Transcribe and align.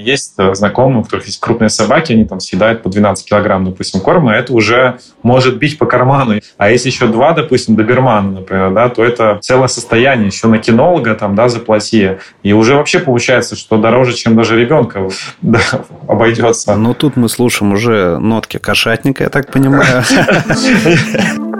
есть 0.00 0.34
знакомые, 0.52 1.00
у 1.00 1.04
которых 1.04 1.26
есть 1.26 1.40
крупные 1.40 1.68
собаки, 1.68 2.12
они 2.12 2.24
там 2.24 2.40
съедают 2.40 2.82
по 2.82 2.88
12 2.88 3.28
килограмм, 3.28 3.64
допустим, 3.64 4.00
корма, 4.00 4.34
это 4.34 4.52
уже 4.52 4.98
может 5.22 5.58
бить 5.58 5.78
по 5.78 5.86
карману. 5.86 6.40
А 6.56 6.70
если 6.70 6.88
еще 6.88 7.06
два, 7.06 7.32
допустим, 7.32 7.76
добермана, 7.76 8.40
например, 8.40 8.72
да, 8.72 8.88
то 8.88 9.04
это 9.04 9.38
целое 9.42 9.68
состояние, 9.68 10.26
еще 10.26 10.48
на 10.48 10.58
кинолога 10.58 11.14
там, 11.14 11.34
да, 11.34 11.48
заплати. 11.48 12.18
И 12.42 12.52
уже 12.52 12.74
вообще 12.74 12.98
получается, 12.98 13.56
что 13.56 13.76
дороже, 13.76 14.14
чем 14.14 14.36
даже 14.36 14.58
ребенка 14.58 15.08
да, 15.42 15.60
обойдется. 16.08 16.76
Но 16.76 16.94
тут 16.94 17.16
мы 17.16 17.28
слушаем 17.28 17.72
уже 17.72 18.18
нотки 18.18 18.58
кошатника, 18.58 19.24
я 19.24 19.30
так 19.30 19.50
понимаю. 19.52 20.02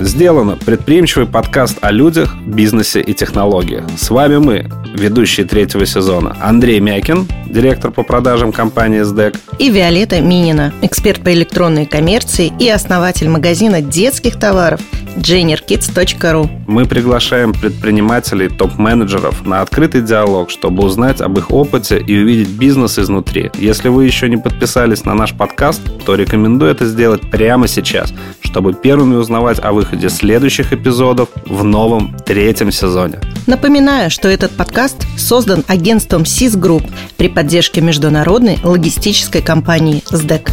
Сделано. 0.00 0.56
Предприимчивый 0.56 1.26
подкаст 1.26 1.76
о 1.82 1.90
людях, 1.90 2.34
бизнесе 2.46 3.02
и 3.02 3.12
технологиях. 3.12 3.84
С 3.98 4.08
вами 4.08 4.38
мы, 4.38 4.66
ведущие 4.94 5.46
третьего 5.46 5.84
сезона. 5.84 6.34
Андрей 6.40 6.80
Мякин, 6.80 7.28
директор 7.46 7.90
по 7.90 8.02
продажам 8.02 8.50
компании 8.50 9.02
СДЭК. 9.02 9.34
И 9.58 9.68
Виолетта 9.68 10.22
Минина, 10.22 10.72
эксперт 10.80 11.22
по 11.22 11.34
электронной 11.34 11.84
коммерции 11.84 12.50
и 12.58 12.66
основатель 12.70 13.28
магазина 13.28 13.82
детских 13.82 14.38
товаров 14.38 14.80
jennerkids.ru. 15.20 16.48
Мы 16.66 16.86
приглашаем 16.86 17.52
предпринимателей, 17.52 18.48
топ-менеджеров 18.48 19.44
на 19.44 19.60
открытый 19.60 20.02
диалог, 20.02 20.50
чтобы 20.50 20.84
узнать 20.84 21.20
об 21.20 21.38
их 21.38 21.50
опыте 21.50 21.98
и 21.98 22.18
увидеть 22.18 22.48
бизнес 22.48 22.98
изнутри. 22.98 23.50
Если 23.58 23.88
вы 23.88 24.06
еще 24.06 24.28
не 24.28 24.36
подписались 24.36 25.04
на 25.04 25.14
наш 25.14 25.34
подкаст, 25.34 25.80
то 26.04 26.14
рекомендую 26.14 26.70
это 26.70 26.86
сделать 26.86 27.30
прямо 27.30 27.68
сейчас, 27.68 28.12
чтобы 28.40 28.72
первыми 28.74 29.16
узнавать 29.16 29.60
о 29.62 29.72
выходе 29.72 30.08
следующих 30.08 30.72
эпизодов 30.72 31.28
в 31.46 31.64
новом 31.64 32.16
третьем 32.26 32.72
сезоне. 32.72 33.20
Напоминаю, 33.46 34.10
что 34.10 34.28
этот 34.28 34.52
подкаст 34.52 35.06
создан 35.18 35.64
агентством 35.66 36.22
SIS 36.22 36.58
Group 36.58 36.90
при 37.16 37.28
поддержке 37.28 37.80
международной 37.80 38.58
логистической 38.62 39.42
компании 39.42 40.02
СДЭК. 40.06 40.50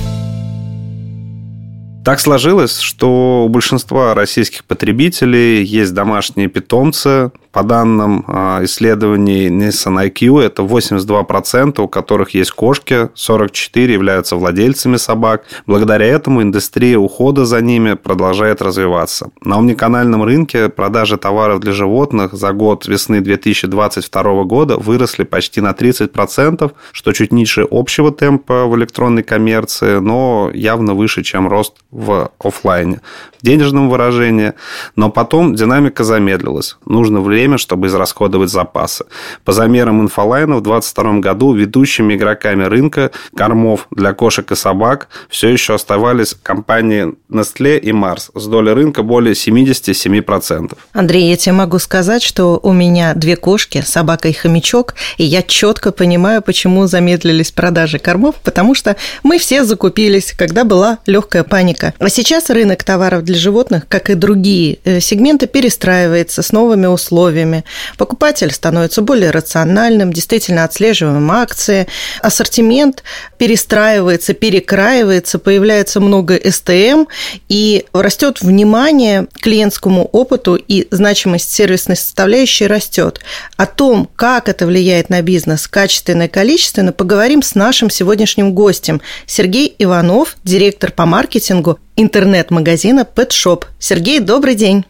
Так 2.07 2.21
сложилось, 2.21 2.79
что 2.79 3.43
у 3.43 3.49
большинства 3.49 4.13
российских 4.13 4.63
потребителей 4.63 5.61
есть 5.61 5.93
домашние 5.93 6.47
питомцы, 6.47 7.31
по 7.51 7.63
данным 7.63 8.23
а, 8.27 8.63
исследований 8.63 9.47
Nissan 9.47 10.07
IQ, 10.07 10.41
это 10.41 10.63
82%, 10.63 11.81
у 11.81 11.87
которых 11.87 12.31
есть 12.31 12.51
кошки, 12.51 13.09
44 13.13 13.93
являются 13.93 14.35
владельцами 14.35 14.97
собак. 14.97 15.43
Благодаря 15.65 16.05
этому 16.05 16.41
индустрия 16.41 16.97
ухода 16.97 17.45
за 17.45 17.61
ними 17.61 17.93
продолжает 17.93 18.61
развиваться. 18.61 19.31
На 19.41 19.57
уникальном 19.57 20.23
рынке 20.23 20.69
продажи 20.69 21.17
товаров 21.17 21.59
для 21.59 21.71
животных 21.71 22.33
за 22.33 22.51
год 22.53 22.87
весны 22.87 23.21
2022 23.21 24.43
года 24.43 24.77
выросли 24.77 25.23
почти 25.23 25.61
на 25.61 25.71
30%, 25.71 26.71
что 26.91 27.11
чуть 27.13 27.31
ниже 27.31 27.67
общего 27.69 28.11
темпа 28.11 28.65
в 28.65 28.75
электронной 28.75 29.23
коммерции, 29.23 29.99
но 29.99 30.51
явно 30.53 30.93
выше, 30.93 31.23
чем 31.23 31.47
рост 31.47 31.75
в 31.91 32.31
офлайне 32.39 33.01
в 33.39 33.45
денежном 33.45 33.89
выражении. 33.89 34.53
Но 34.95 35.09
потом 35.09 35.55
динамика 35.55 36.03
замедлилась. 36.03 36.77
Нужно 36.85 37.21
время 37.21 37.46
время, 37.47 37.57
чтобы 37.57 37.87
израсходовать 37.87 38.49
запасы. 38.49 39.05
По 39.45 39.53
замерам 39.53 40.01
инфолайна 40.01 40.57
в 40.57 40.61
2022 40.61 41.19
году 41.19 41.53
ведущими 41.53 42.15
игроками 42.15 42.65
рынка 42.65 43.11
кормов 43.35 43.87
для 43.91 44.13
кошек 44.13 44.51
и 44.51 44.55
собак 44.55 45.07
все 45.29 45.47
еще 45.47 45.75
оставались 45.75 46.35
компании 46.43 47.13
Nestle 47.31 47.79
и 47.79 47.91
Mars 47.91 48.31
с 48.35 48.47
долей 48.47 48.73
рынка 48.73 49.01
более 49.01 49.33
77%. 49.33 50.77
Андрей, 50.91 51.29
я 51.29 51.37
тебе 51.37 51.53
могу 51.53 51.79
сказать, 51.79 52.21
что 52.21 52.59
у 52.61 52.73
меня 52.73 53.13
две 53.13 53.37
кошки, 53.37 53.81
собака 53.85 54.27
и 54.27 54.33
хомячок, 54.33 54.95
и 55.17 55.23
я 55.23 55.41
четко 55.41 55.93
понимаю, 55.93 56.41
почему 56.41 56.85
замедлились 56.87 57.51
продажи 57.51 57.97
кормов, 57.97 58.35
потому 58.43 58.75
что 58.75 58.97
мы 59.23 59.39
все 59.39 59.63
закупились, 59.63 60.33
когда 60.33 60.65
была 60.65 60.99
легкая 61.05 61.43
паника. 61.43 61.93
А 61.97 62.09
сейчас 62.09 62.49
рынок 62.49 62.83
товаров 62.83 63.23
для 63.23 63.37
животных, 63.37 63.87
как 63.87 64.09
и 64.09 64.15
другие 64.15 64.79
э, 64.83 64.99
сегменты, 64.99 65.47
перестраивается 65.47 66.41
с 66.41 66.51
новыми 66.51 66.87
условиями 66.87 67.26
условиями. 67.27 67.63
Покупатель 67.97 68.51
становится 68.51 69.01
более 69.01 69.31
рациональным, 69.31 70.13
действительно 70.13 70.63
отслеживаем 70.63 71.29
акции, 71.31 71.87
ассортимент 72.21 73.03
перестраивается, 73.37 74.33
перекраивается, 74.33 75.39
появляется 75.39 75.99
много 75.99 76.39
СТМ, 76.43 77.05
и 77.49 77.85
растет 77.93 78.41
внимание 78.41 79.27
к 79.33 79.39
клиентскому 79.41 80.05
опыту, 80.05 80.55
и 80.55 80.87
значимость 80.91 81.51
сервисной 81.51 81.97
составляющей 81.97 82.67
растет. 82.67 83.19
О 83.57 83.65
том, 83.65 84.09
как 84.15 84.49
это 84.49 84.65
влияет 84.65 85.09
на 85.09 85.21
бизнес, 85.21 85.67
качественно 85.67 86.23
и 86.23 86.27
количественно, 86.27 86.91
поговорим 86.91 87.41
с 87.41 87.55
нашим 87.55 87.89
сегодняшним 87.89 88.53
гостем. 88.53 89.01
Сергей 89.25 89.75
Иванов, 89.79 90.37
директор 90.43 90.91
по 90.91 91.05
маркетингу 91.05 91.79
интернет-магазина 91.95 93.07
Pet 93.15 93.29
Shop. 93.29 93.65
Сергей, 93.79 94.19
добрый 94.19 94.55
день. 94.55 94.85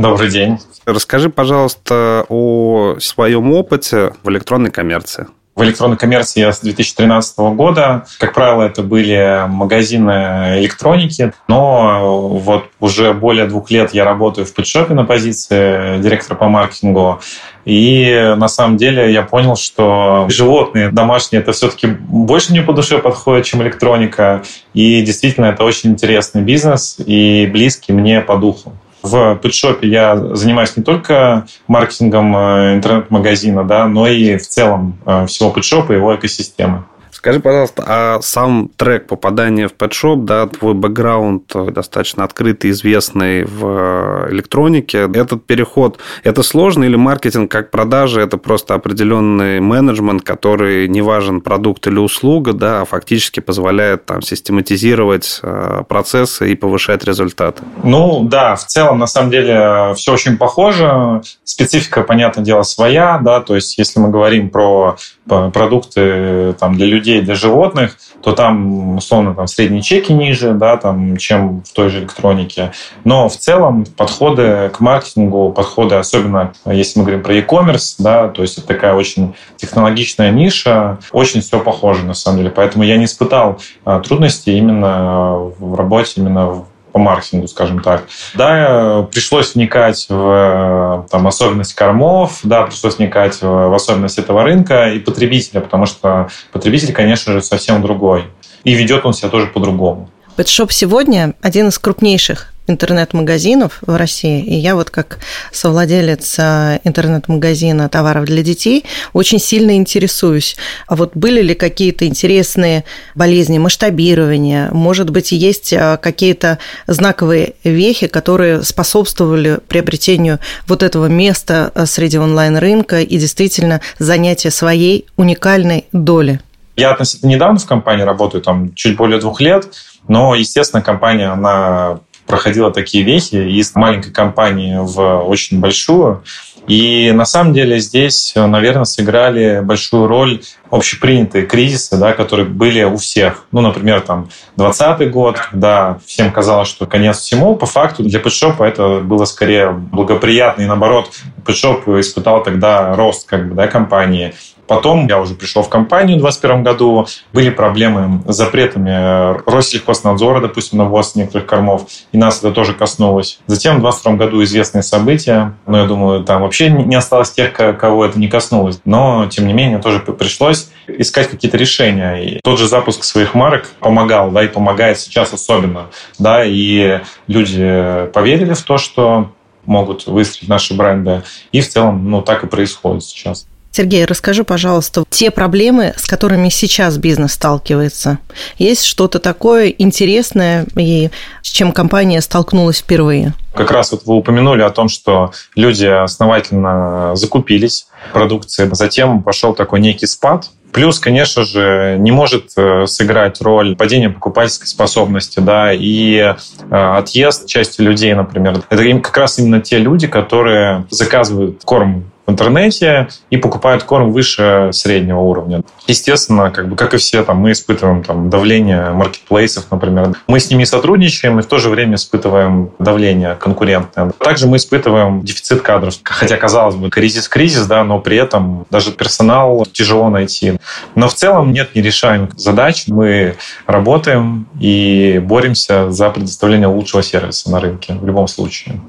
Добрый 0.00 0.30
день. 0.30 0.58
Расскажи, 0.86 1.28
пожалуйста, 1.28 2.24
о 2.30 2.96
своем 3.00 3.52
опыте 3.52 4.14
в 4.22 4.30
электронной 4.30 4.70
коммерции. 4.70 5.26
В 5.54 5.62
электронной 5.62 5.98
коммерции 5.98 6.40
я 6.40 6.54
с 6.54 6.60
2013 6.60 7.38
года. 7.54 8.06
Как 8.18 8.32
правило, 8.32 8.62
это 8.62 8.82
были 8.82 9.44
магазины 9.46 10.58
электроники, 10.58 11.34
но 11.48 12.28
вот 12.30 12.70
уже 12.80 13.12
более 13.12 13.44
двух 13.44 13.70
лет 13.70 13.92
я 13.92 14.06
работаю 14.06 14.46
в 14.46 14.54
пэтшопе 14.54 14.94
на 14.94 15.04
позиции 15.04 16.00
директора 16.00 16.38
по 16.38 16.48
маркетингу. 16.48 17.20
И 17.66 18.34
на 18.38 18.48
самом 18.48 18.78
деле 18.78 19.12
я 19.12 19.22
понял, 19.22 19.54
что 19.54 20.24
животные 20.30 20.90
домашние 20.90 21.42
это 21.42 21.52
все-таки 21.52 21.88
больше 21.88 22.52
мне 22.52 22.62
по 22.62 22.72
душе 22.72 22.98
подходит, 23.00 23.44
чем 23.44 23.62
электроника. 23.62 24.42
И 24.72 25.02
действительно, 25.02 25.46
это 25.46 25.62
очень 25.64 25.90
интересный 25.90 26.40
бизнес 26.40 26.96
и 27.04 27.46
близкий 27.52 27.92
мне 27.92 28.22
по 28.22 28.38
духу. 28.38 28.72
В 29.02 29.36
пэтшопе 29.36 29.88
я 29.88 30.16
занимаюсь 30.34 30.76
не 30.76 30.82
только 30.82 31.46
маркетингом 31.66 32.36
э, 32.36 32.74
интернет-магазина, 32.74 33.64
да, 33.64 33.88
но 33.88 34.06
и 34.06 34.36
в 34.36 34.46
целом 34.46 34.98
э, 35.06 35.26
всего 35.26 35.50
пэтшопа 35.50 35.92
и 35.92 35.96
его 35.96 36.14
экосистемы. 36.14 36.84
Скажи, 37.20 37.38
пожалуйста, 37.38 37.84
а 37.86 38.18
сам 38.22 38.70
трек 38.78 39.06
попадания 39.06 39.68
в 39.68 39.72
Shop, 39.72 40.24
да, 40.24 40.46
твой 40.46 40.72
бэкграунд 40.72 41.52
достаточно 41.70 42.24
открытый, 42.24 42.70
известный 42.70 43.44
в 43.44 44.28
электронике, 44.30 45.06
этот 45.12 45.44
переход, 45.44 45.98
это 46.24 46.42
сложно 46.42 46.84
или 46.84 46.96
маркетинг 46.96 47.50
как 47.50 47.70
продажи, 47.70 48.22
это 48.22 48.38
просто 48.38 48.72
определенный 48.72 49.60
менеджмент, 49.60 50.22
который 50.22 50.88
не 50.88 51.02
важен 51.02 51.42
продукт 51.42 51.86
или 51.88 51.98
услуга, 51.98 52.54
да, 52.54 52.80
а 52.80 52.84
фактически 52.86 53.40
позволяет 53.40 54.06
там 54.06 54.22
систематизировать 54.22 55.40
э, 55.42 55.82
процессы 55.86 56.50
и 56.50 56.56
повышать 56.56 57.04
результаты? 57.04 57.62
Ну, 57.84 58.24
да, 58.24 58.56
в 58.56 58.64
целом, 58.64 58.98
на 58.98 59.06
самом 59.06 59.30
деле, 59.30 59.92
все 59.94 60.14
очень 60.14 60.38
похоже. 60.38 61.20
Специфика, 61.44 62.02
понятное 62.02 62.42
дело, 62.46 62.62
своя, 62.62 63.20
да, 63.22 63.40
то 63.40 63.56
есть 63.56 63.76
если 63.76 64.00
мы 64.00 64.08
говорим 64.08 64.48
про 64.48 64.96
продукты 65.26 66.54
там, 66.58 66.74
для 66.76 66.86
людей, 66.86 67.09
людей, 67.10 67.22
для 67.22 67.34
животных, 67.34 67.96
то 68.22 68.32
там, 68.32 68.96
условно, 68.96 69.34
там 69.34 69.46
средние 69.46 69.82
чеки 69.82 70.12
ниже, 70.12 70.52
да, 70.52 70.76
там, 70.76 71.16
чем 71.16 71.62
в 71.62 71.72
той 71.72 71.88
же 71.88 72.00
электронике. 72.00 72.72
Но 73.04 73.28
в 73.28 73.36
целом 73.36 73.84
подходы 73.96 74.70
к 74.72 74.80
маркетингу, 74.80 75.52
подходы, 75.52 75.96
особенно 75.96 76.52
если 76.66 76.98
мы 76.98 77.06
говорим 77.06 77.22
про 77.22 77.34
e-commerce, 77.34 77.96
да, 77.98 78.28
то 78.28 78.42
есть 78.42 78.58
это 78.58 78.68
такая 78.68 78.94
очень 78.94 79.34
технологичная 79.56 80.30
ниша, 80.30 80.98
очень 81.12 81.40
все 81.40 81.60
похоже 81.60 82.04
на 82.04 82.14
самом 82.14 82.38
деле. 82.38 82.50
Поэтому 82.50 82.84
я 82.84 82.96
не 82.96 83.04
испытал 83.04 83.60
а, 83.84 84.00
трудностей 84.00 84.56
именно 84.56 85.34
в 85.58 85.74
работе, 85.74 86.12
именно 86.16 86.46
в 86.46 86.66
по 86.92 86.98
маркетингу, 86.98 87.48
скажем 87.48 87.80
так. 87.80 88.04
Да, 88.34 89.06
пришлось 89.12 89.54
вникать 89.54 90.06
в 90.08 91.06
там, 91.10 91.26
особенности 91.26 91.74
кормов, 91.74 92.40
да, 92.42 92.62
пришлось 92.62 92.98
вникать 92.98 93.40
в 93.40 93.74
особенности 93.74 94.20
этого 94.20 94.42
рынка 94.42 94.90
и 94.90 94.98
потребителя, 94.98 95.60
потому 95.60 95.86
что 95.86 96.28
потребитель, 96.52 96.92
конечно 96.92 97.32
же, 97.32 97.42
совсем 97.42 97.82
другой. 97.82 98.24
И 98.64 98.74
ведет 98.74 99.06
он 99.06 99.14
себя 99.14 99.28
тоже 99.28 99.46
по-другому. 99.46 100.10
Пэтшоп 100.36 100.72
сегодня 100.72 101.34
один 101.42 101.68
из 101.68 101.78
крупнейших 101.78 102.49
интернет-магазинов 102.66 103.78
в 103.82 103.96
России, 103.96 104.42
и 104.44 104.54
я 104.54 104.74
вот 104.74 104.90
как 104.90 105.18
совладелец 105.52 106.36
а, 106.38 106.80
интернет-магазина 106.84 107.88
товаров 107.88 108.26
для 108.26 108.42
детей 108.42 108.84
очень 109.12 109.38
сильно 109.38 109.76
интересуюсь. 109.76 110.56
А 110.86 110.96
вот 110.96 111.12
были 111.14 111.42
ли 111.42 111.54
какие-то 111.54 112.06
интересные 112.06 112.84
болезни, 113.14 113.58
масштабирования? 113.58 114.70
Может 114.72 115.10
быть, 115.10 115.32
есть 115.32 115.72
а, 115.72 115.96
какие-то 115.96 116.58
знаковые 116.86 117.54
вехи, 117.64 118.06
которые 118.06 118.62
способствовали 118.62 119.58
приобретению 119.68 120.38
вот 120.66 120.82
этого 120.82 121.06
места 121.06 121.72
а, 121.74 121.86
среди 121.86 122.18
онлайн-рынка 122.18 123.00
и 123.00 123.18
действительно 123.18 123.80
занятия 123.98 124.50
своей 124.50 125.06
уникальной 125.16 125.86
доли? 125.92 126.40
Я 126.76 126.92
относительно 126.92 127.30
недавно 127.30 127.58
в 127.58 127.66
компании 127.66 128.04
работаю, 128.04 128.42
там 128.42 128.74
чуть 128.74 128.96
более 128.96 129.20
двух 129.20 129.40
лет, 129.40 129.66
но, 130.08 130.34
естественно, 130.34 130.82
компания, 130.82 131.28
она 131.28 132.00
проходила 132.30 132.70
такие 132.70 133.02
вехи 133.02 133.34
из 133.34 133.74
маленькой 133.74 134.12
компании 134.12 134.76
в 134.78 135.24
очень 135.24 135.58
большую. 135.58 136.22
И 136.68 137.10
на 137.10 137.24
самом 137.24 137.52
деле 137.52 137.80
здесь, 137.80 138.32
наверное, 138.36 138.84
сыграли 138.84 139.60
большую 139.60 140.06
роль 140.06 140.40
общепринятые 140.70 141.44
кризисы, 141.44 141.96
да, 141.96 142.12
которые 142.12 142.46
были 142.46 142.84
у 142.84 142.96
всех. 142.96 143.46
Ну, 143.50 143.60
например, 143.60 144.02
там 144.02 144.28
20 144.56 145.10
год, 145.10 145.38
когда 145.50 145.98
всем 146.06 146.30
казалось, 146.30 146.68
что 146.68 146.86
конец 146.86 147.18
всему, 147.18 147.56
по 147.56 147.66
факту 147.66 148.04
для 148.04 148.20
пэтшопа 148.20 148.62
это 148.62 149.00
было 149.00 149.24
скорее 149.24 149.72
благоприятно, 149.72 150.62
и 150.62 150.66
наоборот, 150.66 151.10
пэтшоп 151.44 151.88
испытал 151.88 152.44
тогда 152.44 152.94
рост 152.94 153.28
как 153.28 153.48
бы, 153.48 153.54
да, 153.56 153.66
компании. 153.66 154.34
Потом 154.70 155.08
я 155.08 155.20
уже 155.20 155.34
пришел 155.34 155.64
в 155.64 155.68
компанию 155.68 156.16
в 156.18 156.20
2021 156.20 156.62
году. 156.62 157.06
Были 157.32 157.50
проблемы 157.50 158.22
с 158.28 158.36
запретами 158.36 159.42
Россельхознадзора, 159.50 160.40
допустим, 160.40 160.78
на 160.78 160.84
ввоз 160.84 161.16
некоторых 161.16 161.48
кормов. 161.48 161.88
И 162.12 162.16
нас 162.16 162.38
это 162.38 162.52
тоже 162.52 162.72
коснулось. 162.72 163.40
Затем 163.48 163.78
в 163.78 163.80
2022 163.80 164.12
году 164.24 164.44
известные 164.44 164.84
события. 164.84 165.54
Но 165.66 165.78
я 165.78 165.86
думаю, 165.86 166.22
там 166.22 166.42
вообще 166.42 166.70
не 166.70 166.94
осталось 166.94 167.32
тех, 167.32 167.52
кого 167.52 168.04
это 168.04 168.20
не 168.20 168.28
коснулось. 168.28 168.78
Но, 168.84 169.26
тем 169.26 169.48
не 169.48 169.54
менее, 169.54 169.80
тоже 169.80 169.98
пришлось 169.98 170.68
искать 170.86 171.28
какие-то 171.28 171.56
решения. 171.56 172.14
И 172.18 172.40
тот 172.40 172.56
же 172.56 172.68
запуск 172.68 173.02
своих 173.02 173.34
марок 173.34 173.66
помогал, 173.80 174.30
да, 174.30 174.44
и 174.44 174.46
помогает 174.46 175.00
сейчас 175.00 175.32
особенно. 175.32 175.86
Да, 176.20 176.44
и 176.44 177.00
люди 177.26 178.06
поверили 178.14 178.54
в 178.54 178.62
то, 178.62 178.78
что 178.78 179.32
могут 179.66 180.06
выстроить 180.06 180.48
наши 180.48 180.74
бренды. 180.74 181.24
И 181.50 181.60
в 181.60 181.68
целом, 181.68 182.08
ну, 182.08 182.22
так 182.22 182.44
и 182.44 182.46
происходит 182.46 183.02
сейчас. 183.02 183.48
Сергей, 183.72 184.04
расскажи, 184.04 184.42
пожалуйста, 184.42 185.04
те 185.08 185.30
проблемы, 185.30 185.94
с 185.96 186.06
которыми 186.06 186.48
сейчас 186.48 186.98
бизнес 186.98 187.34
сталкивается. 187.34 188.18
Есть 188.58 188.84
что-то 188.84 189.20
такое 189.20 189.68
интересное, 189.68 190.66
и 190.76 191.10
с 191.42 191.48
чем 191.48 191.72
компания 191.72 192.20
столкнулась 192.20 192.78
впервые? 192.78 193.32
Как 193.54 193.70
раз 193.70 193.92
вот 193.92 194.06
вы 194.06 194.16
упомянули 194.16 194.62
о 194.62 194.70
том, 194.70 194.88
что 194.88 195.32
люди 195.54 195.86
основательно 195.86 197.14
закупились 197.14 197.86
продукцией, 198.12 198.68
затем 198.74 199.22
пошел 199.22 199.54
такой 199.54 199.80
некий 199.80 200.06
спад, 200.06 200.50
Плюс, 200.72 201.00
конечно 201.00 201.44
же, 201.44 201.96
не 201.98 202.12
может 202.12 202.52
э, 202.56 202.86
сыграть 202.86 203.40
роль 203.40 203.74
падения 203.74 204.08
покупательской 204.08 204.68
способности, 204.68 205.40
да, 205.40 205.72
и 205.72 206.16
э, 206.16 206.34
отъезд 206.70 207.48
части 207.48 207.80
людей, 207.80 208.14
например. 208.14 208.62
Это 208.68 209.00
как 209.00 209.16
раз 209.16 209.38
именно 209.38 209.60
те 209.60 209.78
люди, 209.78 210.06
которые 210.06 210.86
заказывают 210.90 211.62
корм 211.64 212.09
интернете 212.30 213.08
и 213.30 213.36
покупают 213.36 213.82
корм 213.84 214.12
выше 214.12 214.70
среднего 214.72 215.20
уровня. 215.20 215.62
Естественно, 215.86 216.50
как 216.50 216.68
бы 216.68 216.76
как 216.76 216.94
и 216.94 216.96
все, 216.96 217.22
там, 217.24 217.38
мы 217.38 217.52
испытываем 217.52 218.02
там, 218.02 218.30
давление 218.30 218.90
маркетплейсов, 218.92 219.66
например. 219.70 220.12
Мы 220.26 220.40
с 220.40 220.50
ними 220.50 220.64
сотрудничаем 220.64 221.38
и 221.38 221.42
в 221.42 221.46
то 221.46 221.58
же 221.58 221.68
время 221.68 221.96
испытываем 221.96 222.70
давление 222.78 223.34
конкурентное. 223.34 224.10
Также 224.18 224.46
мы 224.46 224.56
испытываем 224.56 225.22
дефицит 225.22 225.62
кадров. 225.62 225.94
Хотя, 226.02 226.36
казалось 226.36 226.76
бы, 226.76 226.90
кризис-кризис, 226.90 227.66
да, 227.66 227.84
но 227.84 227.98
при 227.98 228.16
этом 228.16 228.66
даже 228.70 228.92
персонал 228.92 229.66
тяжело 229.66 230.08
найти. 230.08 230.58
Но 230.94 231.08
в 231.08 231.14
целом 231.14 231.52
нет 231.52 231.74
нерешаемых 231.74 232.38
задач. 232.38 232.84
Мы 232.86 233.36
работаем 233.66 234.48
и 234.58 235.20
боремся 235.22 235.90
за 235.90 236.10
предоставление 236.10 236.68
лучшего 236.68 237.02
сервиса 237.02 237.50
на 237.50 237.60
рынке 237.60 237.94
в 237.94 238.06
любом 238.06 238.28
случае. 238.28 238.80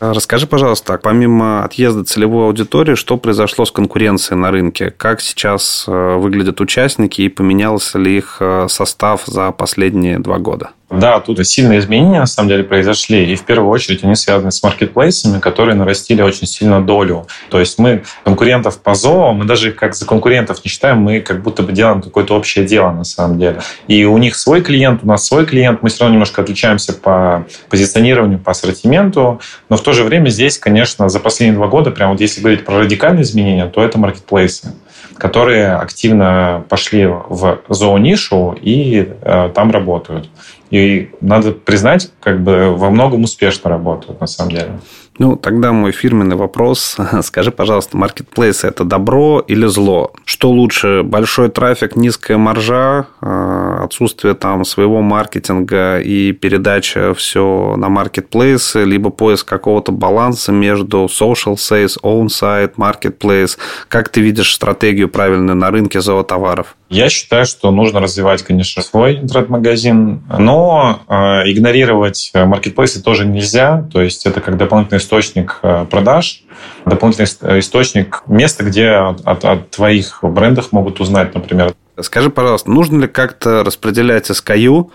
Расскажи, 0.00 0.46
пожалуйста, 0.46 0.98
помимо 1.02 1.64
отъезда 1.64 2.04
целевой 2.04 2.46
аудитории, 2.46 2.94
что 2.94 3.16
произошло 3.16 3.64
с 3.64 3.72
конкуренцией 3.72 4.38
на 4.38 4.52
рынке? 4.52 4.90
Как 4.90 5.20
сейчас 5.20 5.86
э, 5.88 6.16
выглядят 6.16 6.60
участники 6.60 7.22
и 7.22 7.28
поменялся 7.28 7.98
ли 7.98 8.18
их 8.18 8.36
э, 8.38 8.66
состав 8.68 9.24
за 9.26 9.50
последние 9.50 10.20
два 10.20 10.38
года? 10.38 10.70
Да, 10.90 11.20
тут 11.20 11.46
сильные 11.46 11.80
изменения 11.80 12.20
на 12.20 12.26
самом 12.26 12.48
деле 12.48 12.64
произошли. 12.64 13.30
И 13.30 13.36
в 13.36 13.42
первую 13.42 13.70
очередь 13.70 14.04
они 14.04 14.14
связаны 14.14 14.50
с 14.50 14.62
маркетплейсами, 14.62 15.38
которые 15.38 15.74
нарастили 15.74 16.22
очень 16.22 16.46
сильно 16.46 16.80
долю. 16.80 17.26
То 17.50 17.60
есть 17.60 17.78
мы 17.78 18.04
конкурентов 18.24 18.80
по 18.80 18.94
ЗОО, 18.94 19.34
мы 19.34 19.44
даже 19.44 19.68
их 19.68 19.76
как 19.76 19.94
за 19.94 20.06
конкурентов 20.06 20.64
не 20.64 20.70
считаем, 20.70 20.98
мы 20.98 21.20
как 21.20 21.42
будто 21.42 21.62
бы 21.62 21.72
делаем 21.72 22.00
какое-то 22.00 22.34
общее 22.34 22.64
дело 22.64 22.90
на 22.90 23.04
самом 23.04 23.38
деле. 23.38 23.60
И 23.86 24.04
у 24.04 24.16
них 24.16 24.34
свой 24.34 24.62
клиент, 24.62 25.04
у 25.04 25.06
нас 25.06 25.26
свой 25.26 25.44
клиент, 25.44 25.82
мы 25.82 25.90
все 25.90 26.00
равно 26.00 26.14
немножко 26.14 26.40
отличаемся 26.40 26.94
по 26.94 27.46
позиционированию, 27.68 28.38
по 28.38 28.52
ассортименту, 28.52 29.40
но 29.68 29.76
в 29.76 29.82
то 29.82 29.92
же 29.92 30.04
время 30.04 30.30
здесь, 30.30 30.58
конечно, 30.58 31.10
за 31.10 31.20
последние 31.20 31.58
два 31.58 31.68
года, 31.68 31.90
прям 31.90 32.12
вот 32.12 32.20
если 32.20 32.40
говорить 32.40 32.64
про 32.64 32.78
радикальные 32.78 33.24
изменения, 33.24 33.66
то 33.66 33.84
это 33.84 33.98
маркетплейсы 33.98 34.72
которые 35.18 35.74
активно 35.74 36.64
пошли 36.68 37.06
в 37.06 37.60
зоонишу 37.68 38.56
и 38.60 39.08
э, 39.20 39.50
там 39.54 39.70
работают. 39.70 40.28
И 40.70 41.10
надо 41.20 41.52
признать, 41.52 42.10
как 42.20 42.42
бы 42.42 42.74
во 42.74 42.90
многом 42.90 43.24
успешно 43.24 43.70
работают 43.70 44.20
на 44.20 44.26
самом 44.26 44.50
деле. 44.50 44.80
Ну, 45.18 45.34
тогда 45.36 45.72
мой 45.72 45.90
фирменный 45.92 46.36
вопрос. 46.36 46.96
Скажи, 47.22 47.50
пожалуйста, 47.50 47.96
маркетплейсы– 47.96 48.66
это 48.68 48.84
добро 48.84 49.40
или 49.40 49.66
зло? 49.66 50.12
Что 50.24 50.50
лучше, 50.50 51.02
большой 51.02 51.48
трафик, 51.50 51.96
низкая 51.96 52.38
маржа, 52.38 53.06
а, 53.20 53.84
отсутствие 53.84 54.34
там 54.34 54.64
своего 54.64 55.02
маркетинга 55.02 55.98
и 55.98 56.32
передача 56.32 57.14
все 57.14 57.74
на 57.76 57.88
маркетплейсы, 57.88 58.84
либо 58.84 59.10
поиск 59.10 59.48
какого-то 59.48 59.90
баланса 59.90 60.52
между 60.52 61.06
social 61.06 61.54
sales, 61.54 61.96
own 62.02 62.26
site, 62.26 62.74
marketplace? 62.76 63.58
Как 63.88 64.10
ты 64.10 64.20
видишь 64.20 64.54
стратегию 64.54 65.08
правильную 65.08 65.56
на 65.56 65.70
рынке 65.70 66.00
зоотоваров? 66.00 66.76
Я 66.90 67.10
считаю, 67.10 67.44
что 67.44 67.70
нужно 67.70 68.00
развивать, 68.00 68.42
конечно, 68.42 68.82
свой 68.82 69.18
интернет-магазин, 69.18 70.22
но 70.38 71.00
э, 71.06 71.14
игнорировать 71.50 72.30
маркетплейсы 72.32 73.02
тоже 73.02 73.26
нельзя. 73.26 73.86
То 73.92 74.00
есть 74.00 74.24
это 74.24 74.40
как 74.40 74.56
дополнительный 74.56 75.00
источник 75.08 75.60
э, 75.62 75.86
продаж, 75.90 76.42
дополнительный 76.84 77.60
источник 77.60 78.22
места, 78.26 78.62
где 78.62 78.90
от, 78.90 79.44
от, 79.44 79.70
твоих 79.70 80.18
брендов 80.22 80.72
могут 80.72 81.00
узнать, 81.00 81.34
например. 81.34 81.74
Скажи, 82.00 82.30
пожалуйста, 82.30 82.70
нужно 82.70 83.02
ли 83.02 83.08
как-то 83.08 83.64
распределять 83.64 84.30
SKU 84.30 84.90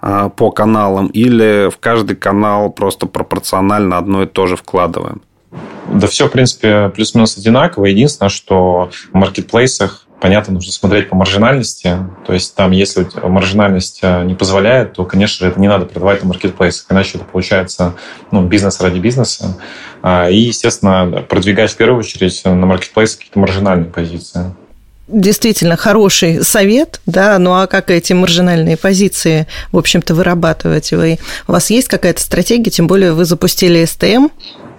э, 0.00 0.30
по 0.36 0.50
каналам 0.52 1.08
или 1.08 1.68
в 1.68 1.78
каждый 1.78 2.16
канал 2.16 2.70
просто 2.70 3.06
пропорционально 3.06 3.98
одно 3.98 4.22
и 4.22 4.26
то 4.26 4.46
же 4.46 4.56
вкладываем? 4.56 5.22
Да 5.92 6.06
все, 6.06 6.28
в 6.28 6.32
принципе, 6.32 6.90
плюс-минус 6.94 7.36
одинаково. 7.36 7.86
Единственное, 7.86 8.30
что 8.30 8.90
в 9.12 9.16
маркетплейсах 9.16 10.05
Понятно, 10.20 10.54
нужно 10.54 10.72
смотреть 10.72 11.10
по 11.10 11.16
маржинальности. 11.16 11.98
То 12.26 12.32
есть 12.32 12.54
там, 12.54 12.70
если 12.70 13.06
маржинальность 13.22 13.98
э, 14.02 14.24
не 14.24 14.34
позволяет, 14.34 14.94
то, 14.94 15.04
конечно 15.04 15.44
же, 15.44 15.52
это 15.52 15.60
не 15.60 15.68
надо 15.68 15.84
продавать 15.84 16.22
на 16.22 16.28
маркетплейсах, 16.28 16.86
иначе 16.90 17.18
это 17.18 17.24
получается 17.24 17.94
ну, 18.30 18.42
бизнес 18.46 18.80
ради 18.80 18.98
бизнеса. 18.98 19.58
А, 20.02 20.30
и, 20.30 20.38
естественно, 20.38 21.22
продвигать 21.28 21.70
в 21.70 21.76
первую 21.76 22.00
очередь 22.00 22.42
на 22.44 22.54
маркетплейсы 22.54 23.18
какие-то 23.18 23.38
маржинальные 23.38 23.90
позиции 23.90 24.54
действительно 25.08 25.76
хороший 25.76 26.42
совет, 26.42 27.00
да, 27.06 27.38
ну 27.38 27.52
а 27.52 27.66
как 27.66 27.90
эти 27.90 28.12
маржинальные 28.12 28.76
позиции, 28.76 29.46
в 29.72 29.78
общем-то, 29.78 30.14
вырабатывать? 30.14 30.90
Вы, 30.92 31.18
у 31.46 31.52
вас 31.52 31.70
есть 31.70 31.88
какая-то 31.88 32.20
стратегия, 32.20 32.70
тем 32.70 32.86
более 32.86 33.12
вы 33.12 33.24
запустили 33.24 33.84
СТМ, 33.84 34.28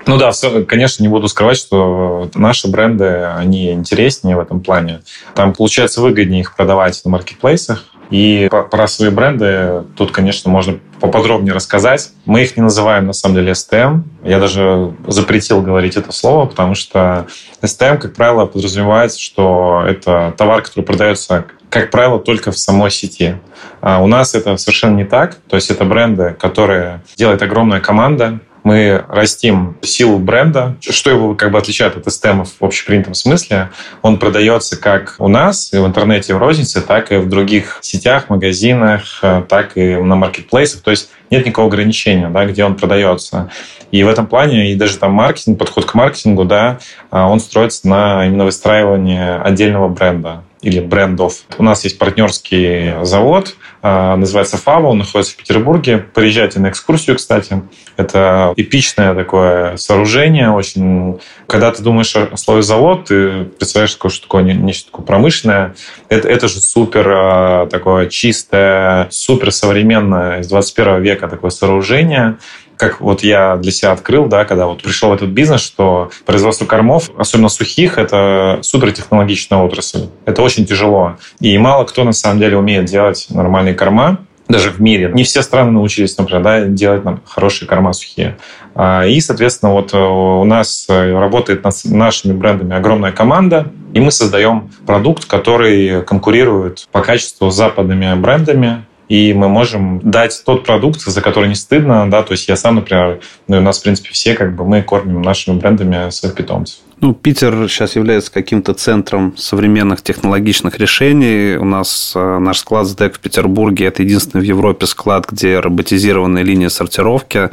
ну 0.07 0.17
да, 0.17 0.31
все, 0.31 0.63
конечно, 0.63 1.03
не 1.03 1.09
буду 1.09 1.27
скрывать, 1.27 1.57
что 1.57 2.29
наши 2.33 2.67
бренды, 2.69 3.25
они 3.37 3.71
интереснее 3.71 4.35
в 4.35 4.39
этом 4.39 4.61
плане. 4.61 5.01
Там 5.35 5.53
получается 5.53 6.01
выгоднее 6.01 6.41
их 6.41 6.55
продавать 6.55 6.99
на 7.03 7.11
маркетплейсах. 7.11 7.85
И 8.09 8.49
про 8.49 8.87
свои 8.87 9.09
бренды 9.09 9.83
тут, 9.97 10.11
конечно, 10.11 10.49
можно 10.49 10.79
поподробнее 11.01 11.53
рассказать. 11.53 12.11
Мы 12.25 12.43
их 12.43 12.55
не 12.55 12.63
называем, 12.63 13.05
на 13.05 13.13
самом 13.13 13.35
деле, 13.35 13.51
STM. 13.51 14.03
Я 14.23 14.39
даже 14.39 14.93
запретил 15.07 15.61
говорить 15.61 15.97
это 15.97 16.13
слово, 16.13 16.45
потому 16.45 16.73
что 16.73 17.27
STM, 17.61 17.97
как 17.97 18.15
правило, 18.15 18.45
подразумевается, 18.45 19.19
что 19.19 19.83
это 19.85 20.33
товар, 20.37 20.61
который 20.61 20.85
продается 20.85 21.47
как 21.69 21.91
правило, 21.91 22.17
только 22.17 22.51
в 22.51 22.57
самой 22.57 22.91
сети. 22.91 23.35
А 23.81 24.01
у 24.01 24.07
нас 24.07 24.35
это 24.35 24.55
совершенно 24.57 24.95
не 24.95 25.03
так. 25.03 25.35
То 25.49 25.57
есть 25.57 25.69
это 25.69 25.83
бренды, 25.83 26.35
которые 26.39 27.03
делает 27.17 27.41
огромная 27.41 27.81
команда, 27.81 28.39
мы 28.63 29.03
растим 29.07 29.77
силу 29.81 30.19
бренда. 30.19 30.75
Что 30.81 31.09
его 31.09 31.35
как 31.35 31.51
бы 31.51 31.57
отличает 31.57 31.95
от 31.97 32.05
STEM 32.07 32.45
в 32.45 32.63
общепринятом 32.63 33.13
смысле? 33.13 33.69
Он 34.01 34.17
продается 34.17 34.77
как 34.77 35.15
у 35.19 35.27
нас 35.27 35.73
и 35.73 35.77
в 35.77 35.85
интернете, 35.85 36.33
и 36.33 36.35
в 36.35 36.39
рознице, 36.39 36.81
так 36.81 37.11
и 37.11 37.17
в 37.17 37.29
других 37.29 37.79
сетях, 37.81 38.29
магазинах, 38.29 39.19
э, 39.21 39.43
так 39.47 39.77
и 39.77 39.95
на 39.95 40.15
маркетплейсах. 40.15 40.81
То 40.81 40.91
есть 40.91 41.09
нет 41.29 41.45
никакого 41.45 41.67
ограничения, 41.67 42.29
да, 42.29 42.45
где 42.45 42.63
он 42.65 42.75
продается. 42.75 43.49
И 43.91 44.03
в 44.03 44.09
этом 44.09 44.27
плане 44.27 44.71
и 44.71 44.75
даже 44.75 44.97
там 44.97 45.13
маркетинг, 45.13 45.57
подход 45.57 45.85
к 45.85 45.93
маркетингу, 45.93 46.45
да, 46.45 46.79
э, 47.11 47.19
он 47.19 47.39
строится 47.39 47.87
на 47.87 48.25
именно 48.25 48.45
выстраивании 48.45 49.41
отдельного 49.41 49.87
бренда 49.87 50.43
или 50.61 50.79
брендов. 50.79 51.43
У 51.57 51.63
нас 51.63 51.83
есть 51.83 51.97
партнерский 51.99 52.95
завод, 53.03 53.55
а, 53.81 54.15
называется 54.15 54.57
ФАВО, 54.57 54.87
он 54.87 54.97
находится 54.99 55.33
в 55.33 55.37
Петербурге. 55.37 55.97
Приезжайте 55.97 56.59
на 56.59 56.69
экскурсию, 56.69 57.15
кстати. 57.15 57.61
Это 57.95 58.53
эпичное 58.55 59.13
такое 59.13 59.77
сооружение, 59.77 60.49
очень... 60.49 61.19
Когда 61.47 61.71
ты 61.71 61.81
думаешь 61.83 62.15
о 62.15 62.35
слове 62.37 62.63
завод, 62.63 63.05
ты 63.05 63.45
представляешь, 63.45 63.91
что 63.91 64.21
такое 64.21 64.43
нечто 64.43 64.91
такое 64.91 65.05
промышленное. 65.05 65.75
Это, 66.09 66.27
это 66.27 66.47
же 66.47 66.59
супер 66.59 67.07
а, 67.07 67.67
такое 67.67 68.07
чистое, 68.07 69.07
супер 69.11 69.51
современное 69.51 70.41
из 70.41 70.47
21 70.47 71.01
века 71.01 71.27
такое 71.27 71.51
сооружение. 71.51 72.37
Как 72.77 73.01
вот 73.01 73.23
я 73.23 73.57
для 73.57 73.71
себя 73.71 73.91
открыл, 73.91 74.27
да, 74.27 74.45
когда 74.45 74.67
вот 74.67 74.81
пришел 74.81 75.09
в 75.09 75.13
этот 75.13 75.29
бизнес, 75.29 75.61
что 75.61 76.11
производство 76.25 76.65
кормов, 76.65 77.09
особенно 77.17 77.49
сухих, 77.49 77.97
это 77.97 78.59
супертехнологичная 78.61 79.59
отрасль. 79.59 80.07
Это 80.25 80.41
очень 80.41 80.65
тяжело. 80.65 81.17
И 81.39 81.57
мало 81.57 81.85
кто 81.85 82.03
на 82.03 82.13
самом 82.13 82.39
деле 82.39 82.57
умеет 82.57 82.85
делать 82.85 83.27
нормальные 83.29 83.73
корма 83.73 84.19
даже 84.47 84.69
в 84.69 84.79
мире. 84.79 85.11
Не 85.13 85.23
все 85.23 85.41
страны 85.41 85.71
научились, 85.71 86.17
например, 86.17 86.43
да, 86.43 86.61
делать 86.61 87.03
нам 87.03 87.21
хорошие 87.25 87.67
корма 87.67 87.93
сухие. 87.93 88.37
А, 88.75 89.05
и, 89.05 89.19
соответственно, 89.19 89.73
вот 89.73 89.93
э, 89.93 89.97
у 89.97 90.45
нас 90.45 90.85
э, 90.87 91.11
работает 91.11 91.63
над 91.63 91.73
нашими 91.85 92.33
брендами 92.33 92.75
огромная 92.75 93.11
команда, 93.11 93.71
и 93.93 93.99
мы 93.99 94.11
создаем 94.11 94.69
продукт, 94.85 95.25
который 95.25 96.03
конкурирует 96.03 96.87
по 96.91 97.01
качеству 97.01 97.49
с 97.49 97.55
западными 97.55 98.13
брендами, 98.15 98.85
и 99.09 99.33
мы 99.33 99.47
можем 99.47 99.99
дать 99.99 100.41
тот 100.45 100.65
продукт, 100.65 101.01
за 101.01 101.21
который 101.21 101.49
не 101.49 101.55
стыдно, 101.55 102.09
да, 102.09 102.23
то 102.23 102.33
есть 102.33 102.47
я 102.47 102.55
сам, 102.55 102.75
например, 102.75 103.21
ну, 103.47 103.57
у 103.57 103.61
нас, 103.61 103.79
в 103.79 103.83
принципе, 103.83 104.09
все, 104.11 104.33
как 104.35 104.55
бы, 104.55 104.65
мы 104.65 104.81
кормим 104.81 105.21
нашими 105.21 105.57
брендами 105.57 106.09
своих 106.09 106.35
питомцев. 106.35 106.79
Ну, 106.99 107.13
Питер 107.13 107.69
сейчас 107.69 107.95
является 107.95 108.31
каким-то 108.31 108.73
центром 108.73 109.37
современных 109.37 110.01
технологичных 110.01 110.79
решений. 110.79 111.55
У 111.55 111.63
нас 111.63 112.13
э, 112.15 112.39
наш 112.39 112.57
склад 112.57 112.87
СДЭК 112.87 113.15
в 113.15 113.19
Петербурге– 113.19 113.85
это 113.87 114.01
единственный 114.01 114.41
в 114.41 114.45
Европе 114.45 114.87
склад, 114.87 115.27
где 115.29 115.59
роботизированная 115.59 116.41
линия 116.41 116.69
сортировки. 116.69 117.51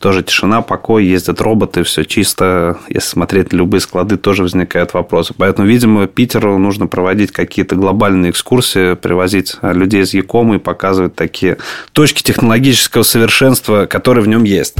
Тоже 0.00 0.24
тишина, 0.24 0.62
покой, 0.62 1.04
ездят 1.04 1.40
роботы, 1.40 1.84
все 1.84 2.04
чисто. 2.04 2.76
Если 2.88 3.08
смотреть 3.08 3.52
на 3.52 3.58
любые 3.58 3.80
склады, 3.80 4.16
тоже 4.16 4.42
возникают 4.42 4.94
вопросы. 4.94 5.32
Поэтому, 5.38 5.68
видимо, 5.68 6.08
Питеру 6.08 6.58
нужно 6.58 6.88
проводить 6.88 7.30
какие-то 7.30 7.76
глобальные 7.76 8.32
экскурсии, 8.32 8.94
привозить 8.94 9.58
людей 9.62 10.02
из 10.02 10.12
Якома 10.12 10.56
и 10.56 10.58
показывать 10.58 11.14
такие 11.14 11.58
точки 11.92 12.24
технологического 12.24 13.04
совершенства, 13.04 13.86
которые 13.86 14.24
в 14.24 14.28
нем 14.28 14.42
есть. 14.42 14.74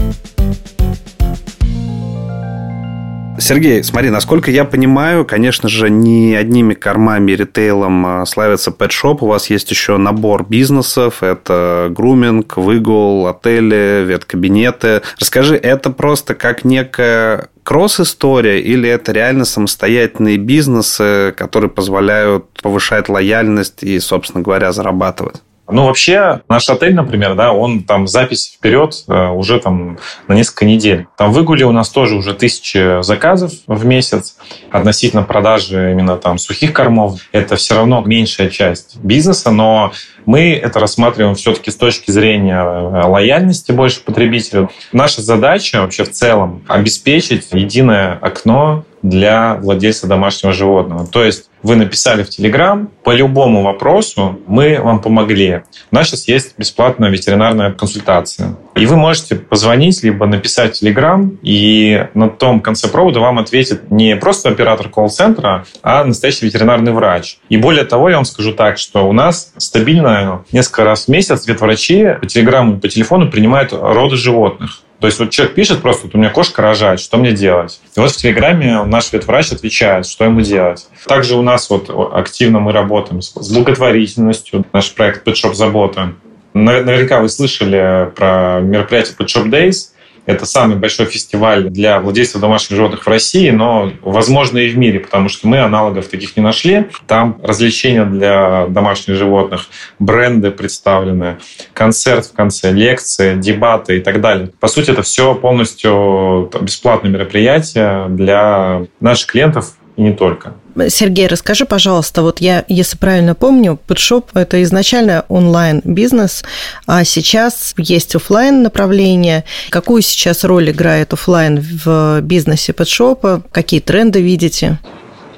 Сергей, 3.43 3.83
смотри, 3.83 4.11
насколько 4.11 4.53
я 4.53 4.65
понимаю, 4.65 5.25
конечно 5.25 5.69
же, 5.69 5.91
не 5.91 6.37
одними 6.37 6.75
кормами 6.75 7.33
ритейлом 7.33 8.07
а, 8.07 8.25
славится 8.25 8.71
Pet 8.71 8.93
У 9.21 9.27
вас 9.27 9.51
есть 9.51 9.69
еще 9.69 9.97
набор 9.97 10.47
бизнесов. 10.49 11.25
Это 11.25 11.89
груминг, 11.91 12.57
выгул, 12.57 13.27
отели, 13.27 14.05
веткабинеты. 14.07 15.03
Расскажи, 15.19 15.57
это 15.57 15.91
просто 15.91 16.37
как 16.37 16.65
некая 16.65 17.49
кросс-история 17.65 18.61
или 18.61 18.89
это 18.89 19.11
реально 19.11 19.45
самостоятельные 19.45 20.37
бизнесы, 20.37 21.35
которые 21.37 21.69
позволяют 21.69 22.47
повышать 22.63 23.09
лояльность 23.09 23.83
и, 23.83 23.99
собственно 23.99 24.45
говоря, 24.45 24.71
зарабатывать? 24.71 25.43
Ну, 25.69 25.87
вообще, 25.87 26.43
наш 26.49 26.69
отель, 26.69 26.95
например, 26.95 27.35
да, 27.35 27.53
он 27.53 27.85
там 27.85 28.09
запись 28.09 28.53
вперед 28.57 29.05
э, 29.07 29.29
уже 29.29 29.61
там 29.61 29.99
на 30.27 30.35
несколько 30.35 30.65
недель. 30.65 31.07
Там 31.17 31.33
в 31.33 31.41
Игуле 31.41 31.65
у 31.65 31.73
нас 31.73 31.89
тоже 31.89 32.17
уже 32.17 32.35
тысячи 32.35 33.01
заказов 33.03 33.53
в 33.67 33.87
месяц 33.87 34.37
относительно 34.71 35.23
продажи 35.23 35.93
именно 35.93 36.17
там 36.17 36.39
сухих 36.39 36.73
кормов. 36.73 37.21
Это 37.31 37.57
все 37.57 37.77
равно 37.77 38.03
меньшая 38.05 38.51
часть 38.51 38.97
бизнеса, 38.97 39.53
но 39.53 39.93
мы 40.27 40.53
это 40.53 40.81
рассматриваем 40.81 41.37
все-таки 41.37 41.71
с 41.71 41.77
точки 41.77 42.11
зрения 42.11 42.63
э, 42.63 43.07
лояльности 43.07 43.71
больше 43.71 44.03
потребителю. 44.03 44.71
Наша 44.93 45.23
задача 45.23 45.81
вообще 45.81 46.05
в 46.05 46.11
целом 46.11 46.65
обеспечить 46.69 47.49
единое 47.53 48.19
окно 48.21 48.85
для 49.03 49.55
владельца 49.55 50.07
домашнего 50.07 50.53
животного. 50.53 51.07
То 51.07 51.25
есть 51.25 51.51
вы 51.63 51.77
написали 51.77 52.23
в 52.23 52.29
Телеграм, 52.29 52.91
по 53.05 53.13
любому 53.13 53.63
вопросу 53.63 54.41
мы 54.47 54.81
вам 54.81 55.01
помогли. 55.01 55.63
У 55.91 55.95
нас 55.95 56.09
сейчас 56.09 56.27
есть 56.29 56.55
бесплатная 56.59 57.11
ветеринарная 57.11 57.73
консультация. 57.73 58.57
И 58.75 58.87
вы 58.87 58.97
можете 58.97 59.37
позвонить, 59.37 60.03
либо 60.03 60.27
написать 60.27 60.77
в 60.77 60.81
Телеграм, 60.81 61.39
и 61.43 62.07
на 62.15 62.29
том 62.31 62.61
конце 62.61 62.89
провода 62.89 63.21
вам 63.21 63.39
ответит 63.39 63.91
не 63.91 64.17
просто 64.17 64.49
оператор 64.49 64.89
колл-центра, 64.89 65.65
а 65.83 66.05
настоящий 66.05 66.47
ветеринарный 66.47 66.93
врач. 66.93 67.39
И 67.49 67.57
более 67.57 67.85
того, 67.85 68.09
я 68.09 68.17
вам 68.17 68.25
скажу 68.25 68.53
так, 68.53 68.79
что 68.79 69.09
у 69.09 69.13
нас 69.13 69.53
стабильно 69.57 70.45
несколько 70.51 70.85
раз 70.85 71.05
в 71.05 71.09
месяц 71.09 71.47
ветврачи 71.47 72.17
по 72.21 72.27
Телеграму 72.27 72.77
и 72.77 72.81
по 72.81 72.89
телефону 72.89 73.31
принимают 73.31 73.73
роды 73.73 74.17
животных. 74.17 74.82
То 75.03 75.07
есть 75.07 75.19
вот 75.19 75.31
человек 75.31 75.57
пишет 75.57 75.83
просто, 75.83 76.07
вот 76.07 76.15
у 76.15 76.19
меня 76.19 76.31
кошка 76.31 76.63
рожает, 76.63 77.01
что 77.01 77.17
мне 77.17 77.33
делать? 77.33 77.81
И 77.97 77.99
вот 77.99 78.13
в 78.13 78.17
Телеграме 78.17 78.85
наш 78.85 79.13
ветврач 79.13 79.51
отвечает, 79.51 80.07
что 80.07 80.25
ему 80.25 80.43
делать. 80.43 80.87
Также 81.09 81.35
у 81.35 81.43
нас 81.43 81.69
вот 81.71 81.91
активно 82.15 82.61
мы 82.61 82.71
работаем 82.71 83.21
с 83.21 83.53
благотворительностью, 83.53 84.65
наш 84.73 84.93
проект 84.93 85.27
Pet 85.27 85.33
Shop 85.33 85.55
Забота. 85.55 86.13
Наверняка 86.55 87.21
вы 87.21 87.31
слышали 87.31 88.13
про 88.15 88.61
мероприятие 88.61 89.17
Pet 89.19 89.27
Shop 89.27 89.51
Days. 89.51 89.89
Это 90.25 90.47
самый 90.47 90.77
большой 90.77 91.07
фестиваль 91.07 91.65
для 91.65 92.01
владельцев 92.01 92.41
домашних 92.41 92.77
животных 92.77 93.05
в 93.05 93.09
России, 93.09 93.51
но, 93.51 93.93
возможно, 94.03 94.59
и 94.59 94.69
в 94.69 94.79
мире, 94.79 95.01
потому 95.01 95.29
что 95.29 95.49
мы 95.49 95.59
аналогов 95.59 96.07
таких 96.07 96.37
не 96.37 96.43
нашли. 96.43 96.87
Там 97.09 97.41
развлечения 97.43 98.05
для 98.05 98.67
домашних 98.69 99.17
животных, 99.17 99.67
бренды 99.99 100.53
представлены, 100.53 101.39
концерт 101.75 102.27
в 102.27 102.33
конце, 102.35 102.71
лекции, 102.71 103.35
дебаты 103.35 103.99
и 103.99 104.01
так 104.01 104.21
далее. 104.21 104.51
По 104.61 104.69
сути, 104.69 104.91
это 104.93 105.03
все 105.03 105.35
полностью 105.35 106.51
бесплатное 106.61 107.11
мероприятие 107.11 108.07
для 108.09 108.87
наших 109.01 109.33
клиентов 109.33 109.73
и 109.97 110.03
не 110.03 110.13
только. 110.13 110.55
Сергей, 110.89 111.27
расскажи, 111.27 111.65
пожалуйста, 111.65 112.23
вот 112.23 112.41
я, 112.41 112.65
если 112.69 112.97
правильно 112.97 113.35
помню, 113.35 113.79
PetShop– 113.87 114.27
это 114.35 114.63
изначально 114.63 115.25
онлайн-бизнес, 115.29 116.45
а 116.87 117.05
сейчас 117.05 117.75
есть 117.77 118.15
офлайн 118.15 118.63
направление. 118.63 119.45
Какую 119.71 120.03
сейчас 120.03 120.45
роль 120.45 120.71
играет 120.71 121.13
офлайн 121.13 121.61
в 121.61 122.21
бизнесе 122.23 122.73
PetShop? 122.73 123.45
Какие 123.53 123.81
тренды 123.81 124.23
видите? 124.23 124.79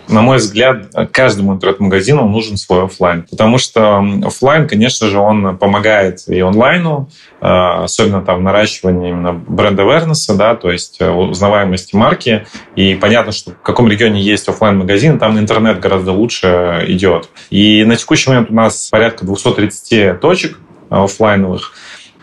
На 0.08 0.22
мой 0.22 0.36
взгляд, 0.36 0.88
каждому 1.12 1.54
интернет-магазину 1.54 2.28
нужен 2.28 2.56
свой 2.56 2.84
офлайн, 2.84 3.26
потому 3.30 3.58
что 3.58 4.04
офлайн, 4.24 4.68
конечно 4.68 5.08
же, 5.08 5.18
он 5.18 5.56
помогает 5.56 6.28
и 6.28 6.40
онлайну, 6.40 7.08
э, 7.40 7.46
особенно 7.46 8.22
там 8.22 8.42
наращивание 8.42 9.10
именно 9.10 9.32
бренд 9.32 9.78
awareness, 9.78 10.34
да, 10.36 10.54
то 10.54 10.70
есть 10.70 10.96
э, 11.00 11.10
узнаваемости 11.10 11.96
марки. 11.96 12.46
И 12.76 12.94
понятно, 12.94 13.32
что 13.32 13.52
в 13.52 13.62
каком 13.62 13.88
регионе 13.88 14.20
есть 14.20 14.48
офлайн 14.48 14.78
магазин 14.78 15.18
там 15.18 15.38
интернет 15.38 15.80
гораздо 15.80 16.12
лучше 16.12 16.84
идет. 16.88 17.28
И 17.50 17.84
на 17.84 17.96
текущий 17.96 18.30
момент 18.30 18.50
у 18.50 18.54
нас 18.54 18.88
порядка 18.90 19.24
230 19.24 20.20
точек 20.20 20.58
офлайновых. 20.90 21.72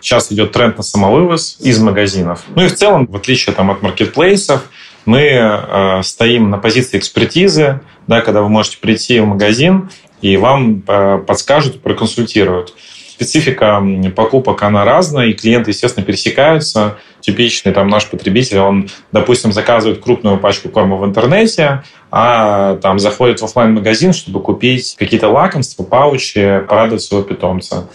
Сейчас 0.01 0.31
идет 0.31 0.51
тренд 0.51 0.77
на 0.77 0.83
самовывоз 0.83 1.57
из 1.59 1.79
магазинов. 1.79 2.43
Ну 2.55 2.63
и 2.63 2.67
в 2.67 2.75
целом, 2.75 3.05
в 3.05 3.15
отличие 3.15 3.53
там, 3.53 3.69
от 3.69 3.83
маркетплейсов, 3.83 4.63
мы 5.05 5.22
э, 5.22 6.01
стоим 6.03 6.50
на 6.50 6.58
позиции 6.58 6.98
экспертизы, 6.98 7.81
да, 8.08 8.22
когда 8.22 8.41
вы 8.41 8.50
можете 8.50 8.77
прийти 8.77 9.20
в 9.20 9.25
магазин, 9.25 9.89
и 10.22 10.38
вам 10.38 10.84
э, 10.88 11.17
подскажут, 11.25 11.81
проконсультируют. 11.81 12.74
Специфика 13.10 13.84
покупок, 14.15 14.63
она 14.63 14.84
разная, 14.84 15.27
и 15.27 15.34
клиенты, 15.34 15.72
естественно, 15.72 16.03
пересекаются. 16.03 16.98
Типичный 17.20 17.72
там 17.72 17.88
наш 17.88 18.08
потребитель, 18.08 18.58
он, 18.58 18.89
допустим, 19.12 19.51
заказывает 19.51 20.01
крупную 20.01 20.39
пачку 20.39 20.70
корма 20.70 20.96
в 20.98 21.05
интернете, 21.05 21.84
а 22.10 22.77
там 22.77 22.98
заходит 22.98 23.39
в 23.39 23.46
офлайн 23.46 23.74
магазин 23.74 24.12
чтобы 24.12 24.41
купить 24.41 24.96
какие-то 24.98 25.29
лакомства, 25.29 25.84
паучи, 25.84 26.63
порадовать 26.67 27.03
своего 27.03 27.24
питомца. 27.24 27.88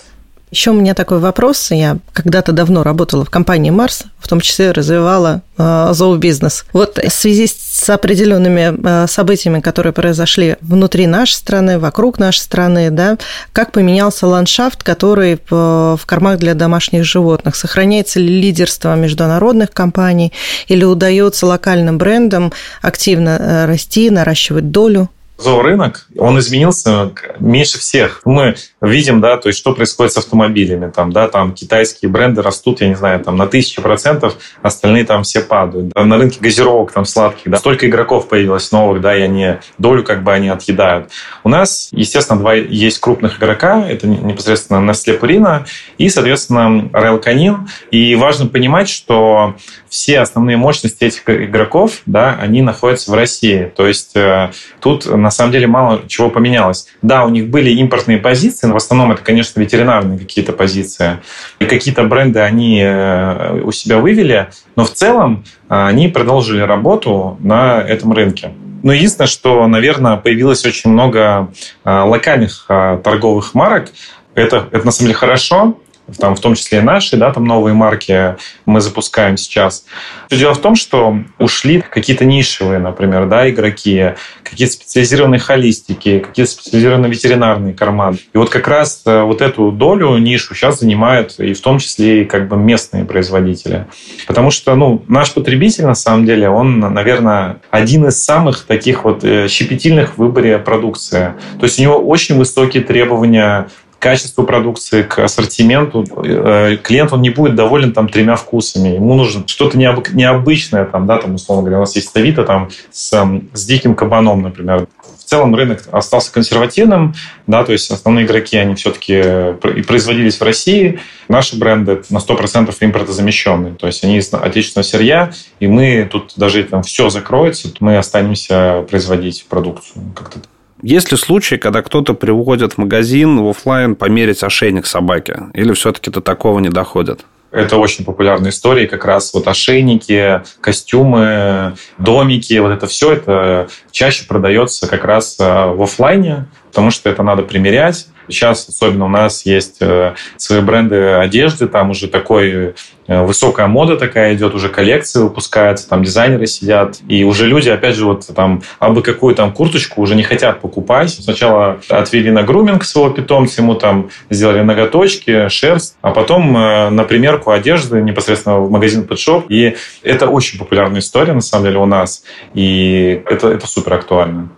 Еще 0.53 0.71
у 0.71 0.75
меня 0.75 0.95
такой 0.95 1.19
вопрос. 1.19 1.73
Я 1.73 1.99
когда-то 2.13 2.53
давно 2.53 2.85
работала 2.85 3.25
в 3.25 3.31
компании 3.31 3.71
Марс, 3.71 4.05
в 4.19 4.29
том 4.29 4.41
числе 4.41 4.71
развивала 4.71 5.43
э, 5.59 5.89
зообизнес. 5.93 6.65
Вот 6.73 6.99
в 6.99 7.11
связи 7.11 7.49
с 7.49 7.91
определенными 7.91 8.73
э, 8.77 9.07
событиями, 9.09 9.61
которые 9.61 9.93
произошли 9.93 10.57
внутри 10.61 11.09
нашей 11.09 11.35
страны, 11.35 11.81
вокруг 11.81 12.21
нашей 12.21 12.41
страны, 12.41 12.91
да, 12.91 13.19
как 13.53 13.73
поменялся 13.73 14.29
ландшафт, 14.29 14.85
который 14.85 15.41
в, 15.51 15.97
в 15.97 16.07
кормах 16.07 16.39
для 16.39 16.55
домашних 16.55 17.05
животных? 17.05 17.57
Сохраняется 17.57 18.21
ли 18.21 18.41
лидерство 18.41 18.95
международных 18.95 19.73
компаний 19.73 20.33
или 20.69 20.85
удается 20.85 21.47
локальным 21.47 21.99
брендам 21.99 22.53
активно 22.83 23.31
э, 23.31 23.65
расти, 23.67 24.11
наращивать 24.11 24.71
долю? 24.71 25.11
Зоорынок, 25.39 26.07
он 26.19 26.39
изменился 26.39 27.13
меньше 27.39 27.79
всех. 27.79 28.23
Мы 28.25 28.57
видим, 28.81 29.21
да, 29.21 29.37
то 29.37 29.49
есть 29.49 29.59
что 29.59 29.75
происходит 29.75 30.13
с 30.15 30.17
автомобилями. 30.17 30.91
Там, 30.91 31.13
да, 31.13 31.29
там 31.29 31.53
китайские 31.53 32.11
бренды 32.11 32.41
растут, 32.41 32.81
я 32.81 32.89
не 32.89 32.95
знаю, 32.95 33.21
там 33.21 33.37
на 33.37 33.47
тысячу 33.47 33.83
процентов, 33.83 34.37
остальные 34.63 35.05
там 35.05 35.25
все 35.25 35.41
падают. 35.41 35.89
Да, 35.89 36.05
на 36.05 36.17
рынке 36.17 36.39
газировок 36.41 36.93
там 36.93 37.05
сладких, 37.05 37.51
да, 37.51 37.59
столько 37.59 37.87
игроков 37.87 38.29
появилось 38.29 38.73
новых, 38.73 39.03
да, 39.03 39.17
и 39.17 39.21
они 39.21 39.57
долю 39.77 40.05
как 40.05 40.23
бы 40.23 40.33
они 40.33 40.49
отъедают. 40.49 41.11
У 41.45 41.49
нас, 41.49 41.89
естественно, 41.93 42.39
два 42.39 42.55
есть 42.55 42.99
крупных 43.01 43.39
игрока, 43.39 43.87
это 43.87 44.07
непосредственно 44.07 44.91
Nestle 44.91 45.21
Purina 45.21 45.67
и, 45.99 46.09
соответственно, 46.09 46.89
Royal 46.93 47.23
Canin. 47.23 47.69
И 47.91 48.15
важно 48.15 48.47
понимать, 48.47 48.89
что 48.89 49.55
все 49.89 50.21
основные 50.21 50.57
мощности 50.57 51.05
этих 51.05 51.29
игроков, 51.29 52.03
да, 52.07 52.37
они 52.41 52.63
находятся 52.63 53.11
в 53.11 53.15
России. 53.15 53.73
То 53.75 53.87
есть 53.87 54.17
э, 54.17 54.51
тут 54.81 55.07
на 55.27 55.31
самом 55.33 55.51
деле 55.51 55.67
мало 55.67 56.03
чего 56.07 56.31
поменялось. 56.31 56.87
Да, 57.03 57.25
у 57.25 57.31
них 57.31 57.49
были 57.49 57.71
импортные 57.71 58.19
позиции, 58.19 58.69
но 58.69 58.75
в 58.75 58.77
основном 58.77 59.11
это, 59.11 59.23
конечно, 59.23 59.59
ветеринарные 59.59 60.21
какие-то 60.21 60.53
позиции. 60.53 61.19
И 61.59 61.65
какие-то 61.65 62.05
бренды 62.05 62.39
они 62.39 62.81
э, 62.81 63.61
у 63.65 63.73
себя 63.73 63.99
вывели, 63.99 64.51
но 64.77 64.85
в 64.85 64.93
целом 64.93 65.45
э, 65.69 65.75
они 65.75 66.07
продолжили 66.07 66.61
работу 66.61 67.39
на 67.41 67.81
этом 67.81 68.13
рынке. 68.13 68.53
Но 68.85 68.93
единственное, 68.93 69.27
что, 69.27 69.67
наверное, 69.67 70.17
появилось 70.17 70.65
очень 70.65 70.91
много 70.91 71.49
э, 71.85 71.91
локальных 71.91 72.67
торговых 72.69 73.53
марок. 73.55 73.89
Это, 74.37 74.69
это 74.71 74.87
на 74.87 74.93
самом 74.93 75.09
деле 75.09 75.19
хорошо, 75.19 75.77
там, 76.19 76.37
в 76.37 76.41
том 76.41 76.55
числе 76.55 76.79
и 76.79 76.83
наши, 76.83 77.17
да, 77.17 77.33
там 77.33 77.45
новые 77.45 77.75
марки 77.75 78.37
мы 78.65 78.81
запускаем 78.81 79.37
сейчас. 79.37 79.85
Все 80.29 80.39
дело 80.39 80.55
в 80.55 80.61
том, 80.61 80.77
что 80.77 81.19
ушли 81.39 81.81
какие-то 81.81 82.25
нишевые, 82.25 82.79
например, 82.79 83.27
да, 83.27 83.49
игроки, 83.51 84.15
какие-то 84.43 84.75
специализированные 84.75 85.41
холистики, 85.41 86.21
какие-то 86.21 86.53
специализированные 86.53 87.11
ветеринарные 87.11 87.75
карманы. 87.75 88.19
И 88.33 88.39
вот 88.39 88.51
как 88.51 88.69
раз 88.69 89.03
э, 89.05 89.23
вот 89.23 89.43
эту 89.43 89.73
долю, 89.73 90.17
нишу 90.19 90.55
сейчас 90.55 90.81
занимают 90.81 91.39
и 91.39 91.53
в 91.55 91.61
том 91.61 91.79
числе 91.79 92.23
и 92.23 92.25
как 92.25 92.49
бы 92.49 92.57
местные 92.57 93.05
производители. 93.05 93.87
Потому 94.27 94.51
что, 94.51 94.75
ну, 94.75 95.05
наш 95.09 95.35
потребитель, 95.35 95.87
на 95.87 95.95
самом 95.95 96.25
деле, 96.27 96.49
он, 96.49 96.79
наверное, 96.79 97.59
один 97.71 98.07
из 98.07 98.23
самых 98.23 98.65
таких 98.65 99.05
вот 99.05 99.25
э, 99.25 99.49
щепетильных 99.49 100.15
в 100.15 100.19
выборе 100.19 100.59
продукции. 100.59 101.35
То 101.59 101.65
есть 101.65 101.79
у 101.79 101.83
него 101.83 101.99
очень 101.99 102.37
высокие 102.37 102.83
требования 102.83 103.69
качеству 104.07 104.45
продукции, 104.45 105.03
к 105.03 105.19
ассортименту. 105.19 106.05
Э, 106.25 106.77
клиент 106.77 107.13
он 107.13 107.23
не 107.23 107.31
будет 107.31 107.57
доволен 107.57 107.93
там 107.93 108.09
тремя 108.09 108.37
вкусами. 108.37 108.91
Ему 108.91 109.17
нужно 109.17 109.43
что-то 109.49 109.77
необычное, 109.77 110.85
там, 110.85 111.09
да, 111.09 111.19
там, 111.19 111.35
условно 111.35 111.65
говоря, 111.65 111.79
у 111.79 111.81
нас 111.81 111.97
есть 111.97 112.17
Авито 112.17 112.45
там 112.45 112.69
с, 112.93 113.11
с 113.53 113.67
диким 113.67 113.97
кабаном, 113.97 114.43
например. 114.43 114.87
В 115.19 115.25
целом 115.29 115.57
рынок 115.57 115.83
остался 115.91 116.31
консервативным, 116.33 117.17
да, 117.49 117.65
то 117.65 117.73
есть 117.73 117.91
основные 117.91 118.27
игроки, 118.27 118.57
они 118.57 118.77
все-таки 118.77 119.15
и 119.15 119.83
производились 119.83 120.39
в 120.39 120.43
России. 120.45 121.01
Наши 121.27 121.59
бренды 121.59 122.01
на 122.09 122.19
100% 122.19 122.73
импортозамещенные, 122.79 123.75
то 123.75 123.89
есть 123.89 124.05
они 124.05 124.19
из 124.19 124.33
отечественного 124.33 124.87
сырья, 124.87 125.33
и 125.59 125.67
мы 125.67 126.09
тут 126.09 126.35
даже 126.37 126.63
там 126.63 126.85
все 126.85 127.11
закроется, 127.11 127.73
мы 127.81 127.99
останемся 127.99 128.87
производить 128.89 129.47
продукцию 129.49 130.05
как-то 130.15 130.39
есть 130.83 131.11
ли 131.11 131.17
случаи, 131.17 131.57
когда 131.57 131.83
кто-то 131.83 132.15
приводит 132.15 132.75
в 132.75 132.79
магазин 132.79 133.41
в 133.41 133.49
офлайн 133.49 133.97
померить 133.97 134.43
ошейник 134.43 134.87
собаки? 134.87 135.37
Или 135.55 135.73
все-таки 135.73 136.11
до 136.11 136.21
такого 136.21 136.59
не 136.61 136.69
доходит? 136.69 137.25
Это 137.53 137.79
очень 137.79 138.05
популярная 138.05 138.51
история, 138.51 138.87
как 138.87 139.05
раз 139.05 139.33
вот 139.33 139.49
ошейники, 139.49 140.43
костюмы, 140.61 141.77
домики, 141.97 142.59
вот 142.59 142.71
это 142.71 142.87
все, 142.87 143.13
это 143.13 143.69
чаще 143.91 144.27
продается 144.27 144.87
как 144.87 145.05
раз 145.05 145.37
э, 145.39 145.45
в 145.45 145.81
офлайне, 145.83 146.49
потому 146.69 146.91
что 146.91 147.09
это 147.09 147.23
надо 147.23 147.43
примерять, 147.43 148.09
Сейчас 148.29 148.69
особенно 148.69 149.07
у 149.07 149.09
нас 149.09 149.47
есть 149.47 149.77
э, 149.81 150.15
свои 150.37 150.61
бренды 150.61 150.97
одежды, 150.97 151.69
там 151.69 151.91
уже 151.91 152.09
такой 152.09 152.75
э, 153.07 153.23
высокая 153.25 153.67
мода 153.67 153.97
такая 153.97 154.35
идет, 154.35 154.55
уже 154.55 154.69
коллекции 154.69 155.21
выпускаются, 155.21 155.89
там 155.89 156.03
дизайнеры 156.03 156.47
сидят, 156.47 156.99
и 157.09 157.25
уже 157.25 157.47
люди, 157.47 157.69
опять 157.69 157.95
же, 157.95 158.05
вот 158.05 158.27
там, 158.35 158.63
абы 158.79 159.03
какую 159.03 159.35
там 159.35 159.53
курточку 159.53 160.03
уже 160.03 160.15
не 160.15 160.23
хотят 160.23 160.61
покупать. 160.61 161.11
Сначала 161.11 161.81
отвели 161.89 162.31
на 162.31 162.43
груминг 162.43 162.85
своего 162.85 163.11
питомца, 163.11 163.63
ему 163.63 163.75
там 163.75 164.11
сделали 164.31 164.63
ноготочки, 164.63 165.49
шерсть, 165.49 165.97
а 166.03 166.11
потом 166.11 166.57
э, 166.57 166.91
на 166.91 167.05
примерку 167.05 167.51
одежды 167.51 168.01
непосредственно 168.03 168.59
в 168.59 168.71
магазин 168.71 169.07
Pet 169.09 169.45
И 169.49 169.77
это 170.03 170.29
очень 170.29 170.59
популярная 170.59 171.01
история, 171.01 171.33
на 171.33 171.41
самом 171.41 171.67
деле, 171.67 171.79
у 171.79 171.87
нас, 171.87 172.25
и 172.55 173.23
это, 173.27 173.49
это 173.49 173.67
супер 173.67 173.95
актуально. 173.95 174.51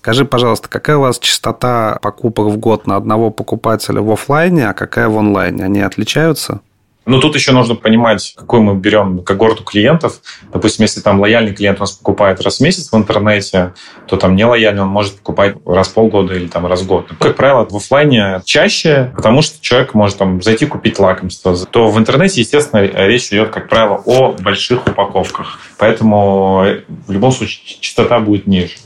Скажи, 0.00 0.24
пожалуйста, 0.24 0.66
какая 0.70 0.96
у 0.96 1.02
вас 1.02 1.18
частота 1.18 1.98
покупок 2.00 2.46
в 2.46 2.56
год 2.56 2.86
на 2.86 2.96
одного 2.96 3.30
покупателя 3.30 4.00
в 4.00 4.10
офлайне, 4.10 4.70
а 4.70 4.72
какая 4.72 5.10
в 5.10 5.18
онлайне? 5.18 5.62
Они 5.62 5.82
отличаются? 5.82 6.62
Ну, 7.04 7.20
тут 7.20 7.34
еще 7.34 7.52
нужно 7.52 7.74
понимать, 7.74 8.32
какую 8.34 8.62
мы 8.62 8.76
берем 8.76 9.22
когорту 9.22 9.62
клиентов. 9.62 10.22
Допустим, 10.54 10.84
если 10.84 11.02
там 11.02 11.20
лояльный 11.20 11.54
клиент 11.54 11.80
у 11.80 11.82
нас 11.82 11.92
покупает 11.92 12.40
раз 12.40 12.58
в 12.58 12.60
месяц 12.62 12.90
в 12.90 12.96
интернете, 12.96 13.74
то 14.06 14.16
там 14.16 14.36
нелояльный 14.36 14.80
он 14.80 14.88
может 14.88 15.16
покупать 15.16 15.56
раз 15.66 15.88
в 15.88 15.92
полгода 15.92 16.32
или 16.32 16.46
там 16.46 16.64
раз 16.64 16.80
в 16.80 16.86
год. 16.86 17.10
Как 17.18 17.36
правило, 17.36 17.66
в 17.68 17.76
офлайне 17.76 18.40
чаще, 18.46 19.12
потому 19.14 19.42
что 19.42 19.60
человек 19.60 19.92
может 19.92 20.16
там 20.16 20.40
зайти 20.40 20.64
купить 20.64 20.98
лакомство. 20.98 21.54
То 21.66 21.90
в 21.90 21.98
интернете, 21.98 22.40
естественно, 22.40 22.80
речь 22.80 23.28
идет, 23.28 23.50
как 23.50 23.68
правило, 23.68 24.02
о 24.06 24.32
больших 24.32 24.86
упаковках. 24.86 25.58
Поэтому 25.76 26.64
в 27.06 27.12
любом 27.12 27.32
случае 27.32 27.80
частота 27.80 28.18
будет 28.20 28.46
ниже 28.46 28.76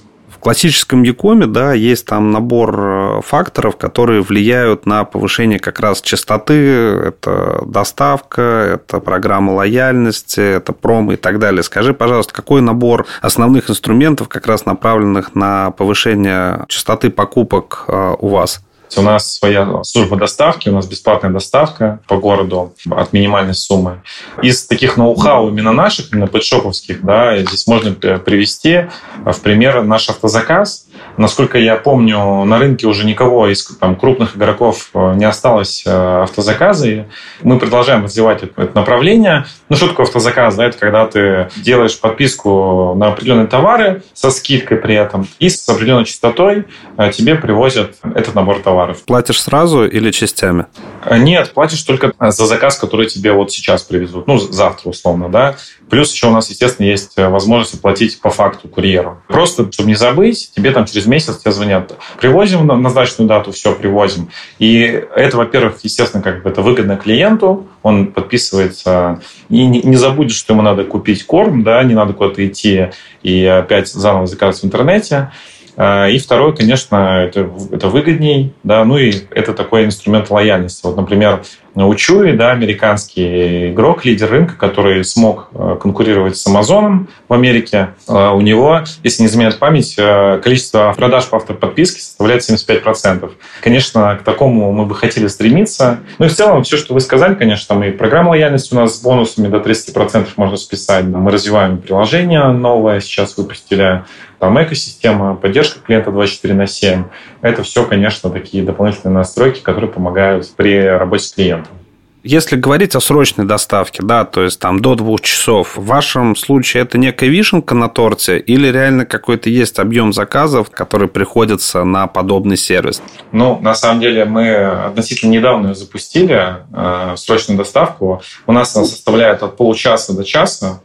классическом 0.44 1.02
Якоме, 1.02 1.46
да, 1.46 1.72
есть 1.72 2.07
там 2.07 2.30
набор 2.30 2.78
э, 2.78 3.20
факторов, 3.22 3.76
которые 3.76 4.20
влияют 4.20 4.85
на 4.85 5.04
повышение 5.04 5.59
как 5.59 5.80
раз 5.80 6.02
частоты. 6.02 6.54
Это 6.54 7.62
доставка, 7.66 8.42
это 8.42 9.00
программа 9.00 9.52
лояльности, 9.52 10.40
это 10.40 10.72
промо 10.72 11.14
и 11.14 11.16
так 11.16 11.38
далее. 11.38 11.62
Скажи, 11.62 11.94
пожалуйста, 11.94 12.35
какой 12.35 12.61
набор 12.61 13.07
основных 13.22 13.70
инструментов, 13.70 14.28
как 14.28 14.46
раз 14.46 14.66
направленных 14.66 15.35
на 15.35 15.70
повышение 15.70 16.66
частоты 16.68 17.11
покупок 17.11 17.85
э, 17.88 18.14
у 18.18 18.28
вас? 18.28 18.63
У 18.97 19.03
нас 19.03 19.38
своя 19.38 19.83
служба 19.83 20.16
доставки, 20.16 20.68
у 20.68 20.73
нас 20.73 20.87
бесплатная 20.87 21.31
доставка 21.31 21.99
по 22.07 22.16
городу 22.16 22.75
от 22.90 23.12
минимальной 23.12 23.55
суммы. 23.55 24.03
Из 24.42 24.66
таких 24.66 24.97
ноу-хау 24.97 25.49
именно 25.49 25.73
наших, 25.73 26.12
именно 26.12 26.29
пэтшоповских, 26.29 27.03
да, 27.05 27.37
здесь 27.38 27.66
можно 27.66 27.92
привести 27.92 28.87
в 29.25 29.40
пример 29.40 29.83
наш 29.83 30.09
автозаказ. 30.09 30.84
Насколько 31.16 31.59
я 31.59 31.77
помню, 31.77 32.44
на 32.44 32.59
рынке 32.59 32.87
уже 32.87 33.07
никого 33.07 33.48
из 33.48 33.64
там, 33.64 33.96
крупных 33.96 34.37
игроков 34.37 34.90
э, 34.94 35.14
не 35.14 35.24
осталось 35.24 35.85
э, 35.87 36.22
автозаказы. 36.22 37.07
Мы 37.42 37.59
продолжаем 37.59 38.05
развивать 38.05 38.42
это 38.42 38.70
направление. 38.74 39.46
Ну, 39.68 39.77
что 39.77 39.88
такое 39.88 40.07
автозаказ? 40.07 40.57
Да, 40.57 40.66
это 40.66 40.79
когда 40.79 41.07
ты 41.07 41.48
делаешь 41.57 41.98
подписку 42.00 42.94
на 42.96 43.09
определенные 43.09 43.46
товары 43.46 44.03
со 44.12 44.31
скидкой 44.31 44.79
при 44.79 44.96
этом 44.96 45.29
и 45.38 45.48
с 45.48 45.68
определенной 45.68 46.05
частотой 46.05 46.64
э, 46.96 47.12
тебе 47.12 47.37
привозят 47.37 47.96
этот 48.03 48.35
набор 48.35 48.61
товаров. 48.61 49.03
Платишь 49.05 49.40
сразу 49.40 49.87
или 49.87 50.11
частями? 50.11 50.66
Нет, 51.11 51.53
платишь 51.53 51.83
только 51.83 52.12
за 52.18 52.46
заказ, 52.46 52.77
который 52.77 53.07
тебе 53.07 53.33
вот 53.33 53.53
сейчас 53.53 53.83
привезут. 53.83 54.27
Ну, 54.27 54.38
завтра 54.38 54.90
условно, 54.90 55.29
да. 55.29 55.57
Плюс 55.90 56.12
еще 56.12 56.29
у 56.29 56.31
нас, 56.31 56.50
естественно, 56.50 56.87
есть 56.87 57.12
возможность 57.16 57.74
оплатить 57.74 58.20
по 58.20 58.31
факту 58.31 58.68
курьеру. 58.68 59.22
Просто, 59.29 59.70
чтобы 59.70 59.88
не 59.88 59.94
забыть, 59.94 60.50
тебе 60.57 60.70
там 60.70 60.87
через 60.87 61.03
месяц 61.06 61.38
тебе 61.38 61.52
звонят. 61.52 61.96
Привозим 62.20 62.66
на 62.66 62.76
назначенную 62.76 63.28
дату, 63.28 63.52
все, 63.52 63.74
привозим. 63.74 64.30
И 64.58 64.80
это, 65.14 65.36
во-первых, 65.36 65.78
естественно, 65.82 66.22
как 66.22 66.42
бы 66.42 66.50
это 66.50 66.62
выгодно 66.62 66.96
клиенту, 66.96 67.66
он 67.82 68.08
подписывается 68.08 69.20
и 69.48 69.66
не, 69.66 69.82
не 69.82 69.96
забудет, 69.96 70.32
что 70.32 70.54
ему 70.54 70.62
надо 70.62 70.84
купить 70.84 71.24
корм, 71.24 71.62
да, 71.62 71.82
не 71.82 71.94
надо 71.94 72.12
куда-то 72.12 72.46
идти 72.46 72.88
и 73.22 73.44
опять 73.44 73.88
заново 73.88 74.26
заказывать 74.26 74.62
в 74.62 74.66
интернете. 74.66 75.30
А, 75.76 76.08
и 76.08 76.18
второе, 76.18 76.52
конечно, 76.52 77.24
это, 77.24 77.50
это 77.72 77.88
выгодней, 77.88 78.52
да, 78.62 78.84
ну 78.84 78.96
и 78.96 79.12
это 79.30 79.52
такой 79.52 79.84
инструмент 79.84 80.30
лояльности. 80.30 80.80
Вот, 80.84 80.96
например, 80.96 81.42
Учуи, 81.76 82.32
да, 82.32 82.52
американский 82.52 83.70
игрок, 83.70 84.04
лидер 84.04 84.30
рынка, 84.30 84.54
который 84.54 85.02
смог 85.02 85.48
э, 85.52 85.76
конкурировать 85.80 86.37
с 86.37 86.46
Амазоном 86.46 87.08
в 87.28 87.32
Америке. 87.32 87.94
Э, 88.08 88.30
у 88.30 88.40
него, 88.40 88.84
если 89.02 89.22
не 89.22 89.28
изменяет 89.28 89.58
память, 89.58 89.96
э, 89.98 90.40
количество 90.42 90.94
продаж 90.96 91.26
по 91.26 91.38
автоподписке 91.38 92.00
составляет 92.00 92.48
75%. 92.48 93.32
Конечно, 93.60 94.16
к 94.20 94.22
такому 94.22 94.70
мы 94.70 94.87
бы 94.87 94.94
хотели 94.94 95.26
стремиться. 95.26 95.98
Ну 96.18 96.26
и 96.26 96.28
в 96.28 96.34
целом, 96.34 96.62
все, 96.62 96.76
что 96.76 96.94
вы 96.94 97.00
сказали, 97.00 97.34
конечно, 97.34 97.74
там 97.74 97.82
и 97.82 97.90
программа 97.90 98.30
лояльности 98.30 98.72
у 98.72 98.76
нас 98.76 98.96
с 98.96 99.02
бонусами 99.02 99.48
до 99.48 99.56
30% 99.56 100.28
можно 100.37 100.56
списать. 100.56 101.04
Мы 101.06 101.28
развиваем 101.32 101.78
приложение 101.78 102.46
новое, 102.52 103.00
сейчас 103.00 103.37
выпустили 103.37 104.04
там 104.38 104.62
экосистема, 104.62 105.37
поддержка 105.37 105.80
клиента 105.80 106.10
24 106.10 106.54
на 106.54 106.66
7. 106.66 107.04
Это 107.44 107.62
все, 107.62 107.85
конечно, 107.85 108.30
такие 108.30 108.64
дополнительные 108.64 109.12
настройки, 109.18 109.61
которые 109.61 109.90
помогают 109.90 110.50
при 110.57 110.83
работе 110.83 111.24
с 111.24 111.33
клиентом. 111.33 111.74
Если 112.22 112.57
говорить 112.57 112.96
о 112.96 113.00
срочной 113.00 113.44
доставке, 113.44 114.02
да, 114.02 114.24
то 114.24 114.44
есть 114.44 114.59
там 114.59 114.80
до 114.80 114.94
двух 114.94 115.20
часов, 115.20 115.76
в 115.76 115.85
вашем 115.85 116.37
случае 116.37 116.85
это 116.85 116.96
некая 116.96 117.28
вишенка 117.28 117.74
на 117.74 117.90
торте 117.90 118.38
или 118.38 118.68
реально 118.68 119.04
какой-то 119.04 119.50
есть 119.50 119.78
объем 119.78 120.14
заказов, 120.14 120.70
который 120.70 121.07
приходится 121.07 121.85
на 121.85 122.07
подобный 122.07 122.57
сервис? 122.57 123.02
Ну, 123.30 123.61
на 123.61 123.74
самом 123.74 124.00
деле 124.00 124.24
мы 124.24 124.54
относительно 124.54 125.33
недавно 125.33 125.74
запустили, 125.74 126.64
э, 126.72 127.14
срочную 127.18 127.59
доставку. 127.59 128.22
У 128.46 128.52
нас 128.52 128.74
она 128.74 128.87
составляет 128.87 129.42
от 129.42 129.59
получаса 129.59 130.16
до 130.16 130.24
часа. 130.24 130.80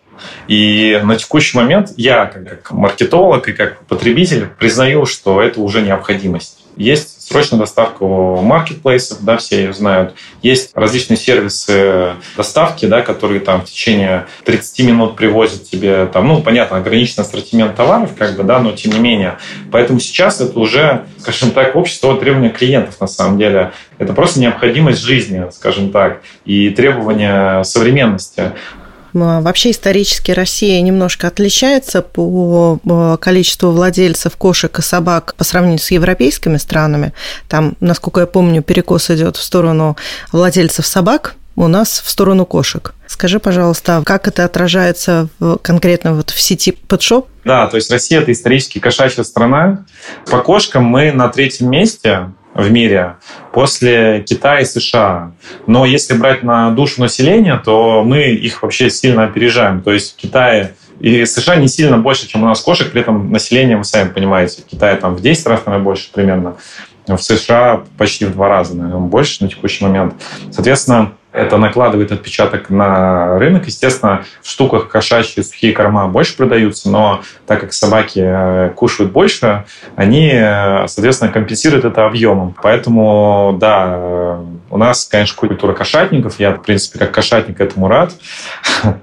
И 0.47 0.99
на 1.03 1.15
текущий 1.15 1.58
момент 1.58 1.91
я, 1.97 2.25
как 2.25 2.71
маркетолог 2.71 3.47
и 3.47 3.53
как 3.53 3.79
потребитель, 3.86 4.47
признаю, 4.58 5.05
что 5.05 5.41
это 5.41 5.62
уже 5.62 5.82
необходимость. 5.82 6.60
Есть 6.75 7.27
срочная 7.29 7.60
доставка 7.60 8.05
маркетплейсов, 8.05 9.19
да, 9.21 9.38
все 9.38 9.63
ее 9.63 9.73
знают. 9.73 10.15
Есть 10.41 10.71
различные 10.73 11.17
сервисы 11.17 12.13
доставки, 12.38 12.86
да, 12.86 13.01
которые 13.01 13.39
там 13.41 13.62
в 13.62 13.65
течение 13.65 14.27
30 14.45 14.88
минут 14.88 15.15
привозят 15.15 15.69
тебе, 15.69 16.05
там, 16.08 16.27
ну, 16.27 16.41
понятно, 16.41 16.77
ограниченный 16.77 17.25
ассортимент 17.25 17.75
товаров, 17.75 18.12
как 18.17 18.36
бы, 18.36 18.43
да, 18.43 18.60
но 18.60 18.71
тем 18.71 18.93
не 18.93 18.99
менее. 18.99 19.38
Поэтому 19.71 19.99
сейчас 19.99 20.41
это 20.41 20.58
уже, 20.58 21.05
скажем 21.17 21.51
так, 21.51 21.75
общество 21.75 22.17
требования 22.17 22.49
клиентов, 22.49 22.99
на 22.99 23.08
самом 23.08 23.38
деле. 23.38 23.73
Это 23.97 24.13
просто 24.13 24.39
необходимость 24.39 25.01
жизни, 25.01 25.45
скажем 25.51 25.91
так, 25.91 26.21
и 26.45 26.69
требования 26.69 27.63
современности. 27.63 28.53
Вообще 29.13 29.72
исторически 29.72 30.32
Россия 30.32 30.82
немножко 30.82 31.28
отличается 31.28 32.02
по 32.02 32.80
количеству 33.19 33.72
владельцев 33.72 34.36
кошек 34.38 34.78
и 34.80 34.82
собак 34.82 35.36
по 35.36 35.43
сравнению 35.43 35.80
с 35.80 35.91
европейскими 35.91 36.58
странами. 36.58 37.13
Там, 37.48 37.76
насколько 37.80 38.22
я 38.22 38.28
помню, 38.28 38.62
перекос 38.62 39.10
идет 39.10 39.38
в 39.38 39.41
сторону 39.41 39.98
владельцев 40.32 40.86
собак, 40.86 41.36
у 41.56 41.67
нас 41.67 42.02
в 42.06 42.10
сторону 42.10 42.45
кошек. 42.45 42.93
Скажи, 43.06 43.39
пожалуйста, 43.39 44.02
как 44.06 44.30
это 44.30 44.45
отражается 44.45 45.28
в, 45.39 45.58
конкретно 45.58 46.13
вот 46.13 46.30
в 46.30 46.39
сети 46.39 46.78
Pet 46.88 47.26
Да, 47.43 47.67
то 47.67 47.76
есть 47.76 47.91
Россия– 47.91 48.22
это 48.22 48.32
исторически 48.32 48.80
кошачья 48.80 49.24
страна. 49.24 49.86
По 50.32 50.39
кошкам 50.39 50.86
мы 50.86 51.12
на 51.12 51.28
третьем 51.28 51.69
месте 51.69 52.32
в 52.60 52.72
мире 52.72 53.15
после 53.52 54.22
Китая 54.22 54.62
и 54.62 54.65
США. 54.65 55.32
Но 55.67 55.86
если 55.86 56.13
брать 56.13 56.43
на 56.43 56.72
душу 56.72 57.02
населения, 57.02 57.62
то 57.63 58.04
мы 58.04 58.30
их 58.32 58.62
вообще 58.62 58.89
сильно 58.89 59.24
опережаем. 59.24 59.82
То 59.82 59.91
есть 59.91 60.13
в 60.13 60.15
Китае 60.15 60.74
и 61.00 61.26
США 61.26 61.56
не 61.56 61.67
сильно 61.67 61.98
больше, 61.98 62.28
чем 62.28 62.43
у 62.43 62.45
нас 62.45 62.62
кошек, 62.62 62.91
при 62.91 63.02
этом 63.02 63.32
население, 63.32 63.78
вы 63.78 63.86
сами 63.86 64.10
понимаете, 64.10 64.62
в 64.62 64.65
Китае 64.65 64.98
там 64.98 65.15
в 65.15 65.22
10 65.22 65.48
раз, 65.48 65.65
наверное, 65.65 65.84
больше 65.84 66.12
примерно. 66.12 66.58
В 67.08 67.17
США 67.17 67.84
почти 67.98 68.26
в 68.26 68.34
два 68.34 68.50
раза, 68.50 68.76
наверное, 68.76 69.00
больше 69.00 69.43
на 69.43 69.50
текущий 69.50 69.84
момент. 69.84 70.13
Соответственно, 70.52 71.13
это 71.32 71.58
накладывает 71.58 72.12
отпечаток 72.12 72.70
на 72.70 73.38
рынок. 73.38 73.68
Естественно, 73.68 74.24
в 74.42 74.50
штуках 74.50 74.88
кошачьи 74.89 75.44
сухие 75.44 75.74
корма 75.74 76.08
больше 76.08 76.36
продаются, 76.36 76.89
но 76.89 77.22
так 77.46 77.62
как 77.62 77.74
собаки 77.74 78.20
э, 78.24 78.70
кушают 78.76 79.12
больше, 79.12 79.65
они, 79.96 80.32
э, 80.34 80.88
соответственно, 80.88 81.32
компенсируют 81.32 81.86
это 81.86 82.06
объемом. 82.06 82.56
Поэтому, 82.62 83.58
да, 83.60 83.94
э, 83.96 84.44
у 84.72 84.78
нас, 84.78 85.06
конечно, 85.06 85.36
культура 85.36 85.74
кошатников. 85.74 86.39
Я, 86.39 86.52
в 86.52 86.63
принципе, 86.63 87.00
как 87.00 87.12
кошатник 87.12 87.62
этому 87.62 87.88
рад. 87.88 88.13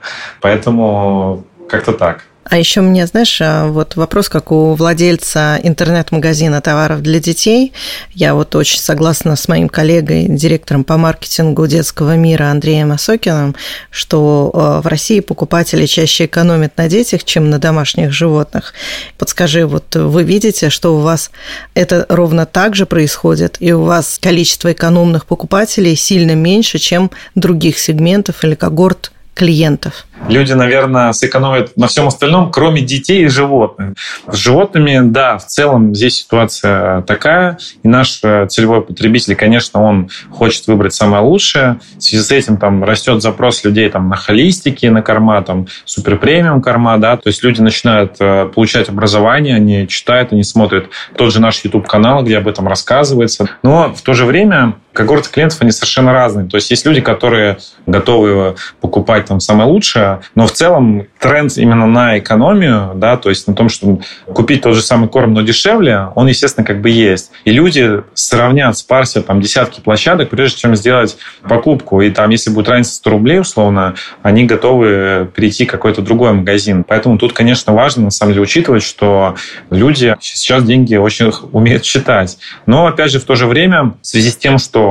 Поэтому 0.41 1.45
как-то 1.69 1.93
так. 1.93 2.25
А 2.49 2.59
еще 2.59 2.81
мне, 2.81 3.07
знаешь, 3.07 3.41
а, 3.41 3.67
вот 3.67 3.97
вопрос, 3.97 4.29
как 4.29 4.53
у 4.53 4.75
владельца 4.75 5.59
интернет-магазина 5.63 6.61
товаров 6.61 7.03
для 7.03 7.19
детей. 7.19 7.73
Я 8.13 8.35
вот 8.35 8.55
очень 8.55 8.79
согласна 8.79 9.35
с 9.35 9.49
моим 9.49 9.69
коллегой, 9.69 10.27
директором 10.29 10.85
по 10.85 10.97
маркетингу 10.97 11.67
детского 11.67 12.15
мира 12.15 12.45
Андреем 12.45 12.93
Осокиным, 12.93 13.57
что 13.91 14.53
а, 14.55 14.81
в 14.81 14.87
России 14.87 15.19
покупатели 15.19 15.87
чаще 15.87 16.27
экономят 16.27 16.77
на 16.77 16.89
детях, 16.89 17.25
чем 17.25 17.51
на 17.51 17.59
домашних 17.59 18.13
животных. 18.13 18.75
Подскажи, 19.19 19.67
вот 19.67 19.97
вы 19.97 20.23
видите, 20.23 20.71
что 20.71 20.97
у 20.97 21.01
вас 21.01 21.33
это 21.75 22.07
ровно 22.09 22.47
так 22.47 22.77
же 22.77 22.87
происходит, 22.87 23.57
и 23.59 23.73
у 23.73 23.83
вас 23.83 24.21
количество 24.23 24.71
экономных 24.71 25.27
покупателей 25.27 25.97
сильно 25.97 26.37
меньше, 26.37 26.79
чем 26.79 27.11
других 27.35 27.79
сегментов 27.79 28.45
или 28.45 28.55
когорт 28.55 29.11
клиентов? 29.37 30.07
Люди, 30.29 30.55
наверное, 30.55 31.13
сэкономят 31.13 31.77
на 31.77 31.87
всем 31.87 32.09
остальном, 32.09 32.51
кроме 32.51 32.81
детей 32.81 33.25
и 33.25 33.29
животных. 33.29 33.95
С 34.27 34.37
животными, 34.37 35.01
да, 35.03 35.37
в 35.37 35.45
целом 35.45 35.95
здесь 35.95 36.17
ситуация 36.17 37.03
такая. 37.03 37.59
И 37.83 37.89
наш 37.89 38.21
э, 38.25 38.47
целевой 38.49 38.83
потребитель, 38.83 39.37
конечно, 39.37 39.83
он 39.83 40.09
хочет 40.31 40.67
выбрать 40.67 40.95
самое 40.95 41.23
лучшее. 41.23 41.79
В 41.99 42.03
связи 42.03 42.23
с 42.23 42.33
этим 42.33 42.57
там 42.57 42.83
растет 42.83 43.23
запрос 43.23 43.63
людей 43.63 43.89
там, 43.91 44.09
на 44.09 44.17
холистики, 44.17 44.87
на 44.87 45.03
корма, 45.03 45.43
там, 45.43 45.67
суперпремиум 45.85 46.63
корма, 46.63 46.97
да, 46.97 47.17
то 47.17 47.29
есть 47.29 47.45
люди 47.45 47.61
начинают 47.61 48.17
э, 48.19 48.51
получать 48.53 48.89
образование, 48.89 49.57
они 49.57 49.87
читают, 49.87 50.33
они 50.33 50.45
смотрят 50.45 50.87
тот 51.17 51.33
же 51.33 51.41
наш 51.41 51.63
YouTube-канал, 51.63 52.25
где 52.25 52.39
об 52.39 52.49
этом 52.49 52.67
рассказывается. 52.67 53.49
Но 53.63 53.95
в 53.95 54.01
то 54.01 54.15
же 54.15 54.25
время 54.25 54.77
когорты 54.97 55.31
клиентов, 55.31 55.59
они 55.61 55.71
совершенно 55.71 56.13
разные. 56.13 56.49
То 56.49 56.57
есть 56.57 56.71
есть 56.71 56.85
люди, 56.87 57.01
которые 57.01 57.59
готовы 57.87 58.57
покупать 58.81 59.27
там 59.27 59.39
самое 59.39 59.69
лучшее, 59.69 60.21
но 60.35 60.47
в 60.47 60.53
целом 60.53 61.07
тренд 61.21 61.57
именно 61.57 61.87
на 61.87 62.19
экономию, 62.19 62.93
да, 62.97 63.17
то 63.17 63.29
есть 63.29 63.47
на 63.47 63.55
том, 63.55 63.69
что 63.69 64.01
купить 64.27 64.63
тот 64.63 64.75
же 64.75 64.83
самый 64.83 65.09
корм, 65.09 65.35
но 65.35 65.43
дешевле, 65.43 66.09
он, 66.15 66.27
естественно, 66.27 66.67
как 66.67 66.81
бы 66.81 66.91
есть. 66.91 67.31
И 67.45 67.53
люди 67.53 68.03
сравнят, 68.15 68.77
спарсят 68.77 69.27
там 69.27 69.41
десятки 69.41 69.81
площадок, 69.81 70.31
прежде 70.31 70.59
чем 70.59 70.75
сделать 70.75 71.17
покупку. 71.43 72.01
И 72.01 72.11
там, 72.11 72.31
если 72.31 72.51
будет 72.51 72.69
разница 72.69 72.95
100 72.97 73.11
рублей, 73.11 73.41
условно, 73.41 73.95
они 74.23 74.45
готовы 74.45 75.31
перейти 75.35 75.67
в 75.67 75.71
какой-то 75.71 76.03
другой 76.03 76.33
магазин. 76.33 76.85
Поэтому 76.85 77.19
тут, 77.19 77.33
конечно, 77.33 77.73
важно, 77.73 78.05
на 78.05 78.11
самом 78.11 78.33
деле, 78.33 78.43
учитывать, 78.43 78.83
что 78.83 79.37
люди 79.71 80.17
сейчас 80.21 80.65
деньги 80.65 80.97
очень 80.97 81.31
умеют 81.53 81.85
считать. 81.85 82.39
Но, 82.65 82.87
опять 82.87 83.11
же, 83.11 83.21
в 83.21 83.25
то 83.25 83.35
же 83.35 83.47
время, 83.47 83.95
в 84.01 84.07
связи 84.07 84.31
с 84.31 84.37
тем, 84.37 84.59
что 84.59 84.86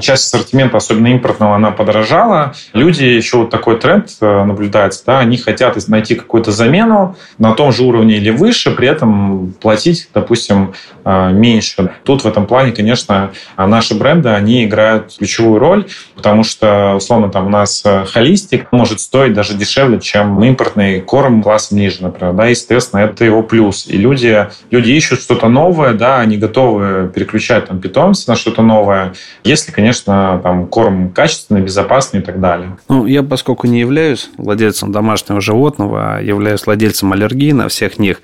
часть 0.00 0.26
ассортимента, 0.26 0.76
особенно 0.76 1.08
импортного, 1.08 1.56
она 1.56 1.70
подорожала, 1.70 2.54
люди 2.72 3.04
еще 3.04 3.38
вот 3.38 3.50
такой 3.50 3.78
тренд 3.78 4.08
э, 4.20 4.44
наблюдается, 4.44 5.02
да, 5.06 5.18
они 5.20 5.36
хотят 5.36 5.76
найти 5.88 6.14
какую-то 6.14 6.52
замену 6.52 7.16
на 7.38 7.54
том 7.54 7.72
же 7.72 7.84
уровне 7.84 8.16
или 8.16 8.30
выше, 8.30 8.70
при 8.70 8.88
этом 8.88 9.52
платить, 9.60 10.08
допустим, 10.12 10.74
а, 11.04 11.30
меньше. 11.30 11.90
Тут 12.04 12.24
в 12.24 12.26
этом 12.26 12.46
плане, 12.46 12.72
конечно, 12.72 13.30
наши 13.56 13.94
бренды, 13.94 14.28
они 14.28 14.64
играют 14.64 15.16
ключевую 15.18 15.58
роль, 15.58 15.86
потому 16.14 16.44
что, 16.44 16.94
условно, 16.96 17.30
там 17.30 17.46
у 17.46 17.48
нас 17.48 17.82
э, 17.84 18.04
холистик 18.04 18.70
может 18.72 19.00
стоить 19.00 19.32
даже 19.32 19.54
дешевле, 19.54 20.00
чем 20.00 20.42
импортный 20.42 21.00
корм 21.00 21.42
классом 21.42 21.78
ниже, 21.78 22.02
например, 22.02 22.34
да, 22.34 22.46
и, 22.46 22.50
естественно, 22.50 23.00
это 23.00 23.24
его 23.24 23.42
плюс. 23.42 23.86
И 23.86 23.96
люди, 23.96 24.48
люди 24.70 24.90
ищут 24.90 25.20
что-то 25.20 25.48
новое, 25.48 25.94
да, 25.94 26.18
они 26.18 26.36
готовы 26.36 27.10
переключать 27.14 27.66
там 27.66 27.80
питомца 27.80 28.30
на 28.30 28.36
что-то 28.36 28.62
новое, 28.62 29.14
если, 29.44 29.72
конечно, 29.72 30.40
там 30.42 30.66
корм 30.66 31.10
качественный, 31.10 31.62
безопасный 31.62 32.20
и 32.20 32.22
так 32.22 32.40
далее. 32.40 32.76
Ну, 32.88 33.06
я, 33.06 33.22
поскольку 33.22 33.66
не 33.66 33.80
являюсь 33.80 34.30
владельцем 34.36 34.92
домашнего 34.92 35.40
животного, 35.40 36.16
а 36.16 36.20
являюсь 36.20 36.66
владельцем 36.66 37.12
аллергии 37.12 37.52
на 37.52 37.68
всех 37.68 37.98
них, 37.98 38.20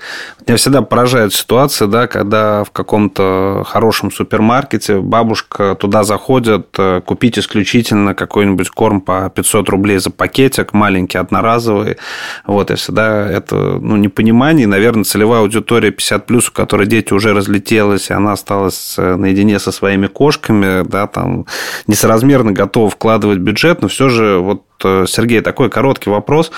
меня 0.47 0.57
всегда 0.57 0.83
поражает 0.83 1.33
ситуация, 1.33 1.89
да, 1.89 2.07
когда 2.07 2.65
в 2.65 2.71
каком-то 2.71 3.65
хорошем 3.67 4.11
супермаркете 4.11 5.01
бабушка 5.01 5.75
туда 5.75 6.05
заходит 6.05 6.69
э, 6.79 7.01
купить 7.05 7.39
исключительно 7.39 8.15
какой-нибудь 8.15 8.71
корм 8.71 9.01
по 9.01 9.31
500 9.35 9.69
рублей 9.69 9.99
за 9.99 10.11
пакетик, 10.11 10.73
маленький, 10.73 11.19
одноразовый. 11.19 11.97
Вот, 12.47 12.71
и 12.71 12.75
всегда 12.75 13.29
это 13.29 13.57
ну, 13.57 13.97
непонимание. 13.97 14.67
наверное, 14.67 15.05
целевая 15.05 15.41
аудитория 15.41 15.91
50 15.91 16.27
плюс, 16.27 16.49
у 16.49 16.53
которой 16.53 16.87
дети 16.87 17.13
уже 17.13 17.33
разлетелась, 17.33 18.11
и 18.11 18.13
она 18.13 18.33
осталась 18.33 18.95
э, 18.99 19.17
наедине 19.17 19.59
со 19.59 19.73
своими 19.73 20.07
кошками, 20.07 20.87
да, 20.87 21.06
там 21.07 21.47
несоразмерно 21.87 22.53
готова 22.53 22.91
вкладывать 22.91 23.39
бюджет, 23.39 23.83
но 23.83 23.89
все 23.89 24.09
же 24.09 24.39
вот 24.39 24.63
Э, 24.85 25.05
Сергей, 25.09 25.41
такой 25.41 25.71
короткий 25.71 26.11
вопрос. 26.11 26.51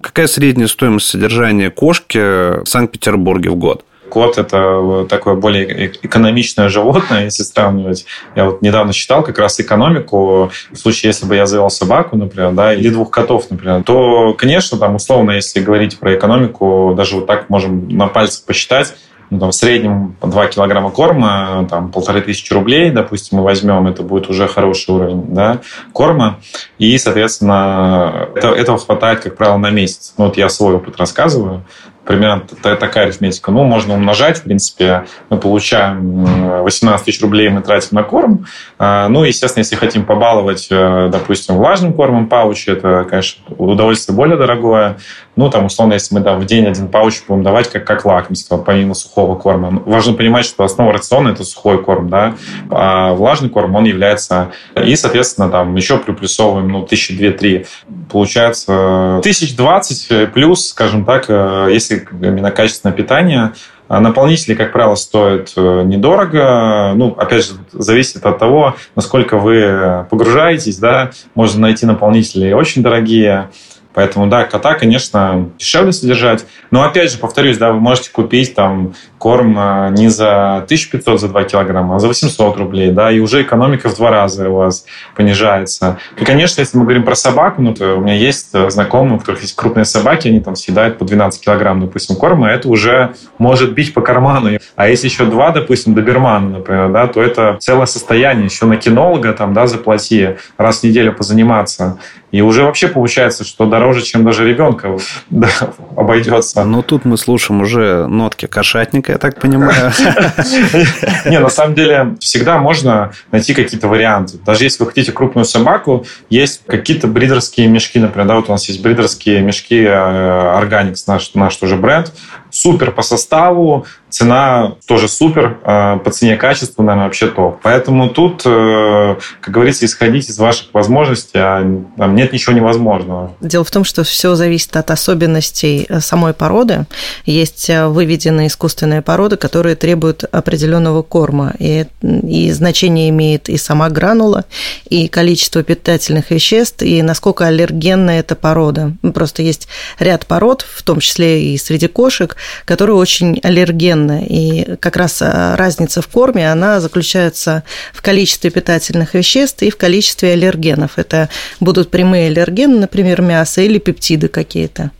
Какая 0.00 0.26
средняя 0.26 0.68
стоимость 0.68 1.06
содержания 1.06 1.70
кошки 1.70 2.18
в 2.62 2.66
Санкт-Петербурге 2.66 3.50
в 3.50 3.56
год? 3.56 3.84
Кот– 4.10 4.38
это 4.38 5.06
такое 5.08 5.34
более 5.34 5.90
экономичное 6.02 6.68
животное, 6.68 7.24
если 7.24 7.42
сравнивать. 7.42 8.04
Я 8.36 8.44
вот 8.44 8.62
недавно 8.62 8.92
считал 8.92 9.24
как 9.24 9.38
раз 9.38 9.58
экономику. 9.58 10.52
В 10.70 10.76
случае, 10.76 11.08
если 11.08 11.26
бы 11.26 11.34
я 11.34 11.46
завел 11.46 11.68
собаку, 11.68 12.16
например, 12.16 12.52
да, 12.52 12.74
или 12.74 12.90
двух 12.90 13.10
котов, 13.10 13.50
например, 13.50 13.82
то, 13.82 14.34
конечно, 14.34 14.78
там 14.78 14.96
условно, 14.96 15.32
если 15.32 15.60
говорить 15.60 15.98
про 15.98 16.14
экономику, 16.14 16.94
даже 16.96 17.16
вот 17.16 17.26
так 17.26 17.50
можем 17.50 17.88
на 17.88 18.06
пальцах 18.06 18.44
посчитать, 18.44 18.94
ну, 19.30 19.38
там, 19.38 19.50
в 19.50 19.54
среднем 19.54 20.16
2 20.22 20.46
килограмма 20.48 20.90
корма, 20.90 21.66
там, 21.68 21.90
полторы 21.90 22.20
тысячи 22.20 22.52
рублей, 22.52 22.90
допустим, 22.90 23.38
мы 23.38 23.44
возьмем, 23.44 23.86
это 23.86 24.02
будет 24.02 24.28
уже 24.28 24.48
хороший 24.48 24.94
уровень 24.94 25.24
да, 25.28 25.60
корма. 25.92 26.38
И, 26.78 26.96
соответственно, 26.98 28.28
это, 28.34 28.48
этого 28.48 28.78
хватает, 28.78 29.20
как 29.20 29.36
правило, 29.36 29.56
на 29.56 29.70
месяц. 29.70 30.14
Ну, 30.18 30.26
вот 30.26 30.36
я 30.36 30.48
свой 30.48 30.74
опыт 30.74 30.96
рассказываю 30.96 31.64
примерно 32.06 32.42
такая 32.62 33.06
арифметика. 33.06 33.50
Ну, 33.50 33.64
можно 33.64 33.94
умножать, 33.94 34.38
в 34.38 34.42
принципе, 34.42 35.06
мы 35.30 35.38
получаем 35.38 36.62
18 36.62 37.04
тысяч 37.04 37.20
рублей, 37.22 37.48
мы 37.48 37.62
тратим 37.62 37.88
на 37.92 38.02
корм. 38.02 38.46
А, 38.78 39.08
ну, 39.08 39.24
естественно, 39.24 39.62
если 39.62 39.76
хотим 39.76 40.04
побаловать, 40.04 40.68
э, 40.70 41.08
допустим, 41.10 41.56
влажным 41.56 41.92
кормом 41.92 42.28
паучи, 42.28 42.70
это, 42.70 43.06
конечно, 43.08 43.42
удовольствие 43.56 44.16
более 44.16 44.36
дорогое. 44.36 44.98
Ну, 45.36 45.50
там, 45.50 45.64
условно, 45.64 45.94
если 45.94 46.14
мы 46.14 46.20
да, 46.20 46.34
в 46.34 46.44
день 46.44 46.66
один 46.66 46.88
пауч 46.88 47.22
будем 47.26 47.42
давать 47.42 47.70
как, 47.70 47.84
как 47.84 48.04
лакомство, 48.04 48.56
помимо 48.56 48.94
сухого 48.94 49.36
корма. 49.36 49.70
Ну, 49.70 49.82
важно 49.86 50.12
понимать, 50.14 50.44
что 50.44 50.64
основа 50.64 50.92
рациона– 50.92 51.28
это 51.30 51.44
сухой 51.44 51.82
корм, 51.82 52.08
да, 52.08 52.36
а 52.70 53.14
влажный 53.14 53.48
корм, 53.48 53.74
он 53.74 53.84
является... 53.84 54.52
И, 54.76 54.94
соответственно, 54.96 55.48
там 55.48 55.74
еще 55.74 55.98
приплюсовываем, 55.98 56.68
ну, 56.68 56.82
тысячи 56.82 57.16
две-три. 57.16 57.66
Получается, 58.10 59.20
тысяч 59.22 59.56
двадцать 59.56 60.32
плюс, 60.32 60.68
скажем 60.68 61.04
так, 61.04 61.26
э, 61.28 61.68
если 61.72 61.93
говорите, 61.96 62.28
именно 62.28 62.50
качественное 62.50 62.94
питание, 62.94 63.52
а 63.88 64.00
наполнители, 64.00 64.54
как 64.54 64.72
правило, 64.72 64.94
стоят 64.94 65.52
э, 65.56 65.82
недорого. 65.84 66.92
Ну, 66.94 67.10
опять 67.12 67.46
же, 67.46 67.52
зависит 67.72 68.24
от 68.24 68.38
того, 68.38 68.76
насколько 68.96 69.38
вы 69.38 70.06
погружаетесь, 70.10 70.78
да. 70.78 71.10
Можно 71.34 71.62
найти 71.62 71.84
наполнители 71.84 72.52
очень 72.52 72.82
дорогие. 72.82 73.50
Поэтому, 73.94 74.26
да, 74.26 74.44
кота, 74.44 74.74
конечно, 74.74 75.50
дешевле 75.58 75.92
содержать. 75.92 76.44
Но, 76.70 76.82
опять 76.82 77.12
же, 77.12 77.18
повторюсь, 77.18 77.58
да, 77.58 77.72
вы 77.72 77.80
можете 77.80 78.10
купить 78.10 78.54
там 78.54 78.94
корм 79.18 79.56
а, 79.58 79.88
не 79.88 80.08
за 80.08 80.56
1500 80.56 81.20
за 81.20 81.28
2 81.28 81.44
килограмма, 81.44 81.96
а 81.96 81.98
за 81.98 82.08
800 82.08 82.56
рублей, 82.58 82.90
да, 82.90 83.10
и 83.10 83.20
уже 83.20 83.42
экономика 83.42 83.88
в 83.88 83.96
два 83.96 84.10
раза 84.10 84.50
у 84.50 84.56
вас 84.56 84.84
понижается. 85.16 85.98
И, 86.18 86.24
конечно, 86.24 86.60
если 86.60 86.76
мы 86.76 86.84
говорим 86.84 87.04
про 87.04 87.14
собаку, 87.14 87.62
ну, 87.62 87.72
то 87.72 87.94
у 87.94 88.00
меня 88.00 88.14
есть 88.14 88.50
э, 88.52 88.68
знакомые, 88.68 89.16
у 89.16 89.18
которых 89.18 89.40
есть 89.40 89.56
крупные 89.56 89.86
собаки, 89.86 90.28
они 90.28 90.40
там 90.40 90.56
съедают 90.56 90.98
по 90.98 91.04
12 91.04 91.42
килограмм, 91.42 91.80
допустим, 91.80 92.16
корма, 92.16 92.50
это 92.50 92.68
уже 92.68 93.14
может 93.38 93.72
бить 93.72 93.94
по 93.94 94.02
карману. 94.02 94.58
А 94.76 94.88
если 94.88 95.06
еще 95.06 95.24
два, 95.24 95.52
допустим, 95.52 95.94
добермана, 95.94 96.58
например, 96.58 96.90
да, 96.90 97.06
то 97.06 97.22
это 97.22 97.56
целое 97.60 97.86
состояние. 97.86 98.46
Еще 98.46 98.66
на 98.66 98.76
кинолога 98.76 99.32
там, 99.32 99.54
да, 99.54 99.66
заплати, 99.66 100.36
раз 100.58 100.80
в 100.80 100.84
неделю 100.84 101.14
позаниматься. 101.14 101.98
И 102.34 102.40
уже 102.40 102.64
вообще 102.64 102.88
получается, 102.88 103.44
что 103.44 103.64
дороже, 103.64 104.02
чем 104.02 104.24
даже 104.24 104.44
ребенка 104.44 104.98
да, 105.30 105.48
обойдется. 105.96 106.64
Но 106.64 106.82
тут 106.82 107.04
мы 107.04 107.16
слушаем 107.16 107.62
уже 107.62 108.08
нотки 108.08 108.46
кошатника, 108.46 109.12
я 109.12 109.18
так 109.18 109.40
понимаю. 109.40 109.92
Не, 111.26 111.38
на 111.38 111.48
самом 111.48 111.76
деле 111.76 112.16
всегда 112.18 112.58
можно 112.58 113.12
найти 113.30 113.54
какие-то 113.54 113.86
варианты. 113.86 114.38
Даже 114.44 114.64
если 114.64 114.82
вы 114.82 114.88
хотите 114.88 115.12
крупную 115.12 115.44
собаку, 115.44 116.06
есть 116.28 116.62
какие-то 116.66 117.06
бридерские 117.06 117.68
мешки, 117.68 118.00
например, 118.00 118.26
да, 118.26 118.34
вот 118.34 118.48
у 118.48 118.52
нас 118.52 118.68
есть 118.68 118.82
бридерские 118.82 119.40
мешки 119.40 119.84
э, 119.84 119.88
Organics, 119.88 121.04
наш, 121.06 121.32
наш 121.34 121.54
тоже 121.54 121.76
бренд, 121.76 122.12
супер 122.54 122.92
по 122.92 123.02
составу, 123.02 123.84
цена 124.14 124.76
тоже 124.86 125.08
супер, 125.08 125.58
э, 125.64 125.98
по 125.98 126.10
цене 126.10 126.36
качеству, 126.36 126.84
наверное, 126.84 127.06
вообще 127.06 127.26
топ. 127.26 127.58
Поэтому 127.62 128.08
тут, 128.08 128.42
э, 128.46 129.16
как 129.40 129.52
говорится, 129.52 129.84
исходить 129.84 130.30
из 130.30 130.38
ваших 130.38 130.68
возможностей, 130.72 131.38
а 131.38 131.60
там 131.96 132.14
нет 132.14 132.32
ничего 132.32 132.54
невозможного. 132.54 133.32
Дело 133.40 133.64
в 133.64 133.70
том, 133.72 133.82
что 133.82 134.04
все 134.04 134.36
зависит 134.36 134.76
от 134.76 134.90
особенностей 134.92 135.86
э, 135.88 135.98
самой 135.98 136.32
породы. 136.32 136.86
Есть 137.26 137.68
выведенные 137.68 138.46
искусственные 138.46 139.02
породы, 139.02 139.36
которые 139.36 139.74
требуют 139.74 140.22
определенного 140.24 141.02
корма. 141.02 141.52
И, 141.58 141.86
и 142.02 142.52
значение 142.52 143.08
имеет 143.08 143.48
и 143.48 143.56
сама 143.56 143.90
гранула, 143.90 144.44
и 144.88 145.08
количество 145.08 145.64
питательных 145.64 146.30
веществ, 146.30 146.82
и 146.82 147.02
насколько 147.02 147.46
аллергенна 147.46 148.10
эта 148.10 148.36
порода. 148.36 148.92
Просто 149.12 149.42
есть 149.42 149.66
ряд 149.98 150.26
пород, 150.26 150.62
в 150.62 150.84
том 150.84 151.00
числе 151.00 151.42
и 151.42 151.58
среди 151.58 151.88
кошек, 151.88 152.36
которые 152.64 152.96
очень 152.96 153.40
аллергенны. 153.42 154.26
И 154.28 154.76
как 154.76 154.96
раз 154.96 155.20
а, 155.22 155.56
разница 155.56 156.02
в 156.02 156.08
корме, 156.08 156.50
она 156.50 156.80
заключается 156.80 157.64
в 157.92 158.02
количестве 158.02 158.50
питательных 158.50 159.14
веществ 159.14 159.62
и 159.62 159.70
в 159.70 159.76
количестве 159.76 160.32
аллергенов. 160.32 160.98
Это 160.98 161.28
будут 161.60 161.90
прямые 161.90 162.28
аллергены, 162.28 162.78
например, 162.78 163.22
мясо 163.22 163.60
или 163.60 163.78
пептиды 163.78 164.28
какие-то. 164.28 164.90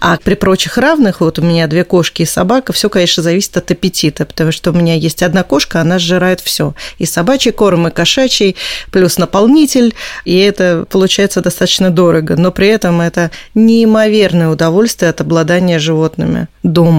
А 0.00 0.18
при 0.22 0.34
прочих 0.34 0.78
равных, 0.78 1.20
вот 1.20 1.38
у 1.38 1.42
меня 1.42 1.66
две 1.66 1.84
кошки 1.84 2.22
и 2.22 2.26
собака, 2.26 2.72
все, 2.72 2.88
конечно, 2.88 3.22
зависит 3.22 3.56
от 3.56 3.70
аппетита, 3.70 4.24
потому 4.24 4.52
что 4.52 4.70
у 4.70 4.74
меня 4.74 4.94
есть 4.94 5.22
одна 5.22 5.42
кошка, 5.42 5.80
она 5.80 5.98
сжирает 5.98 6.40
все. 6.40 6.74
И 6.98 7.06
собачий 7.06 7.52
корм, 7.52 7.88
и 7.88 7.90
кошачий, 7.90 8.56
плюс 8.90 9.18
наполнитель, 9.18 9.94
и 10.24 10.38
это 10.38 10.86
получается 10.90 11.40
достаточно 11.40 11.90
дорого. 11.90 12.36
Но 12.36 12.52
при 12.52 12.68
этом 12.68 13.00
это 13.00 13.30
неимоверное 13.54 14.48
удовольствие 14.48 15.10
от 15.10 15.20
обладания 15.20 15.78
животными 15.78 16.48
дома. 16.62 16.91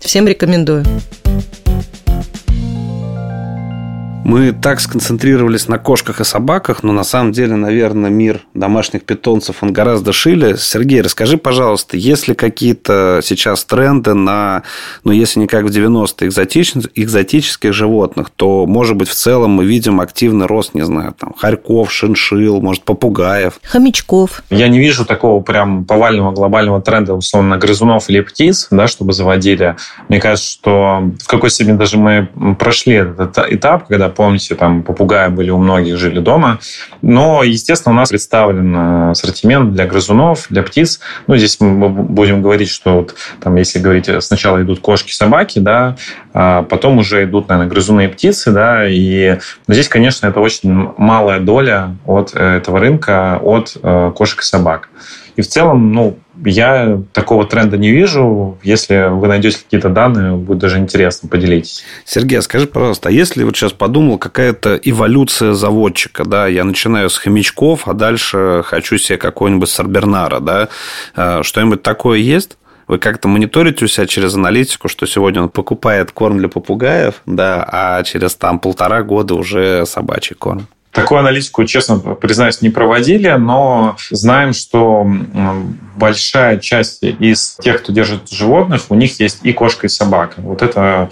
Всем 0.00 0.26
рекомендую. 0.26 0.84
Мы 4.28 4.52
так 4.52 4.78
сконцентрировались 4.78 5.68
на 5.68 5.78
кошках 5.78 6.20
и 6.20 6.24
собаках, 6.24 6.82
но 6.82 6.92
на 6.92 7.02
самом 7.02 7.32
деле, 7.32 7.56
наверное, 7.56 8.10
мир 8.10 8.42
домашних 8.52 9.04
питомцев, 9.04 9.62
он 9.62 9.72
гораздо 9.72 10.12
шире. 10.12 10.58
Сергей, 10.58 11.00
расскажи, 11.00 11.38
пожалуйста, 11.38 11.96
есть 11.96 12.28
ли 12.28 12.34
какие-то 12.34 13.20
сейчас 13.24 13.64
тренды 13.64 14.12
на, 14.12 14.64
ну, 15.02 15.12
если 15.12 15.40
не 15.40 15.46
как 15.46 15.64
в 15.64 15.68
90-е, 15.68 16.28
экзотических, 16.28 16.90
экзотических 16.94 17.72
животных, 17.72 18.28
то, 18.28 18.66
может 18.66 18.96
быть, 18.96 19.08
в 19.08 19.14
целом 19.14 19.52
мы 19.52 19.64
видим 19.64 19.98
активный 19.98 20.44
рост, 20.44 20.74
не 20.74 20.84
знаю, 20.84 21.14
там, 21.18 21.32
хорьков, 21.34 21.90
шиншил, 21.90 22.60
может, 22.60 22.82
попугаев. 22.82 23.54
Хомячков. 23.62 24.42
Я 24.50 24.68
не 24.68 24.78
вижу 24.78 25.06
такого 25.06 25.40
прям 25.40 25.86
повального 25.86 26.32
глобального 26.32 26.82
тренда, 26.82 27.14
условно, 27.14 27.56
грызунов 27.56 28.10
или 28.10 28.20
птиц, 28.20 28.68
да, 28.70 28.88
чтобы 28.88 29.14
заводили. 29.14 29.76
Мне 30.10 30.20
кажется, 30.20 30.50
что 30.50 31.12
в 31.18 31.28
какой 31.28 31.48
степени 31.48 31.78
даже 31.78 31.96
мы 31.96 32.28
прошли 32.58 32.92
этот 32.96 33.38
этап, 33.38 33.88
когда 33.88 34.10
помните, 34.18 34.56
там 34.56 34.82
попугаи 34.82 35.28
были 35.28 35.50
у 35.50 35.58
многих, 35.58 35.96
жили 35.96 36.18
дома. 36.18 36.58
Но, 37.02 37.44
естественно, 37.44 37.94
у 37.94 37.96
нас 37.96 38.08
представлен 38.08 38.74
э, 38.74 39.10
ассортимент 39.12 39.72
для 39.72 39.86
грызунов, 39.86 40.46
для 40.50 40.64
птиц. 40.64 40.98
Ну, 41.28 41.36
здесь 41.36 41.60
мы 41.60 41.88
будем 41.88 42.42
говорить, 42.42 42.68
что 42.68 42.94
вот, 42.94 43.14
там, 43.40 43.54
если 43.54 43.78
говорить, 43.78 44.10
сначала 44.18 44.60
идут 44.60 44.80
кошки, 44.80 45.12
собаки, 45.12 45.60
да, 45.60 45.96
а 46.34 46.64
потом 46.64 46.98
уже 46.98 47.22
идут, 47.24 47.48
наверное, 47.48 47.70
грызуны 47.70 48.06
и 48.06 48.08
птицы, 48.08 48.50
да, 48.50 48.88
и 48.88 49.38
здесь, 49.68 49.88
конечно, 49.88 50.26
это 50.26 50.40
очень 50.40 50.90
малая 50.96 51.38
доля 51.38 51.96
от 52.04 52.32
э, 52.34 52.56
этого 52.56 52.80
рынка, 52.80 53.38
от 53.40 53.76
э, 53.80 54.12
кошек 54.16 54.40
и 54.40 54.44
собак. 54.44 54.88
И 55.38 55.40
в 55.40 55.46
целом, 55.46 55.92
ну, 55.92 56.18
я 56.44 57.00
такого 57.12 57.46
тренда 57.46 57.78
не 57.78 57.92
вижу. 57.92 58.58
Если 58.64 59.08
вы 59.08 59.28
найдете 59.28 59.58
какие-то 59.58 59.88
данные, 59.88 60.32
будет 60.32 60.58
даже 60.58 60.78
интересно, 60.78 61.28
поделитесь. 61.28 61.84
Сергей, 62.04 62.40
а 62.40 62.42
скажи, 62.42 62.66
пожалуйста, 62.66 63.08
а 63.08 63.12
если 63.12 63.44
вот 63.44 63.56
сейчас 63.56 63.72
подумал, 63.72 64.18
какая-то 64.18 64.74
эволюция 64.82 65.52
заводчика, 65.52 66.24
да, 66.24 66.48
я 66.48 66.64
начинаю 66.64 67.08
с 67.08 67.16
хомячков, 67.16 67.86
а 67.86 67.92
дальше 67.92 68.62
хочу 68.64 68.98
себе 68.98 69.16
какого-нибудь 69.16 69.68
сорбернара, 69.68 70.40
да, 70.40 70.70
э, 71.14 71.44
что-нибудь 71.44 71.84
такое 71.84 72.18
есть? 72.18 72.58
Вы 72.88 72.98
как-то 72.98 73.28
мониторите 73.28 73.84
у 73.84 73.88
себя 73.88 74.08
через 74.08 74.34
аналитику, 74.34 74.88
что 74.88 75.06
сегодня 75.06 75.42
он 75.42 75.50
покупает 75.50 76.10
корм 76.10 76.38
для 76.38 76.48
попугаев, 76.48 77.22
да, 77.26 77.64
а 77.70 78.02
через 78.02 78.34
там 78.34 78.58
полтора 78.58 79.04
года 79.04 79.36
уже 79.36 79.86
собачий 79.86 80.34
корм? 80.34 80.66
Такую 81.00 81.20
аналитику, 81.20 81.64
честно 81.64 81.98
признаюсь, 81.98 82.60
не 82.60 82.70
проводили, 82.70 83.28
но 83.30 83.96
знаем, 84.10 84.52
что 84.52 85.06
большая 85.96 86.58
часть 86.58 87.02
из 87.02 87.56
тех, 87.60 87.82
кто 87.82 87.92
держит 87.92 88.30
животных, 88.30 88.82
у 88.88 88.94
них 88.94 89.18
есть 89.20 89.40
и 89.42 89.52
кошка, 89.52 89.86
и 89.86 89.88
собака. 89.90 90.40
Вот 90.40 90.62
это 90.62 91.10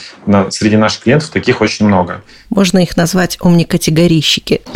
среди 0.50 0.76
наших 0.76 1.02
клиентов 1.02 1.30
таких 1.30 1.60
очень 1.60 1.86
много. 1.86 2.22
Можно 2.50 2.78
их 2.78 2.96
назвать 2.96 3.38
умникатегорийщики. 3.40 4.62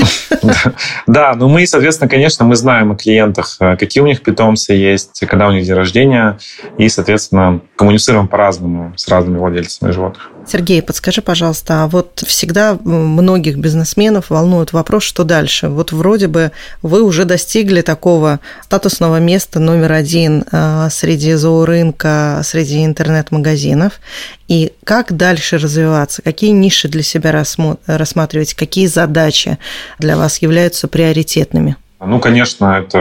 Да, 1.06 1.34
но 1.34 1.48
мы, 1.48 1.66
соответственно, 1.66 2.08
конечно, 2.08 2.44
мы 2.44 2.56
знаем 2.56 2.92
о 2.92 2.96
клиентах, 2.96 3.56
э, 3.60 3.76
какие 3.76 4.02
у 4.02 4.06
них 4.06 4.22
питомцы 4.22 4.72
есть, 4.72 5.20
когда 5.28 5.48
у 5.48 5.52
них 5.52 5.64
день 5.64 5.74
рождения, 5.74 6.38
и, 6.78 6.88
соответственно, 6.88 7.60
коммуницируем 7.76 8.28
по-разному 8.28 8.92
с 8.96 9.08
разными 9.08 9.38
владельцами 9.38 9.90
животных. 9.90 10.30
Сергей, 10.50 10.82
подскажи, 10.82 11.22
пожалуйста, 11.22 11.84
а 11.84 11.86
вот 11.86 12.24
всегда 12.26 12.76
многих 12.82 13.56
бизнесменов 13.56 14.30
волнует 14.30 14.72
вопрос, 14.72 15.04
что 15.04 15.22
дальше? 15.22 15.68
Вот 15.68 15.92
вроде 15.92 16.26
бы 16.26 16.50
вы 16.82 17.02
уже 17.02 17.24
достигли 17.24 17.82
такого 17.82 18.40
статусного 18.64 19.20
места 19.20 19.60
номер 19.60 19.92
один 19.92 20.42
э, 20.50 20.88
среди 20.90 21.34
зоорынка, 21.34 22.40
среди 22.42 22.84
интернет-магазинов. 22.84 24.00
И 24.48 24.72
как 24.82 25.16
дальше 25.16 25.56
развиваться? 25.56 26.20
Какие 26.20 26.50
ниши 26.50 26.88
для 26.88 27.04
себя 27.04 27.44
рассматриваете? 27.86 28.56
Какие 28.56 28.86
задачи 28.86 29.56
для 30.00 30.16
вас 30.16 30.38
являются 30.38 30.88
приоритетными? 30.88 31.76
Ну, 32.02 32.18
конечно, 32.18 32.78
это 32.78 32.98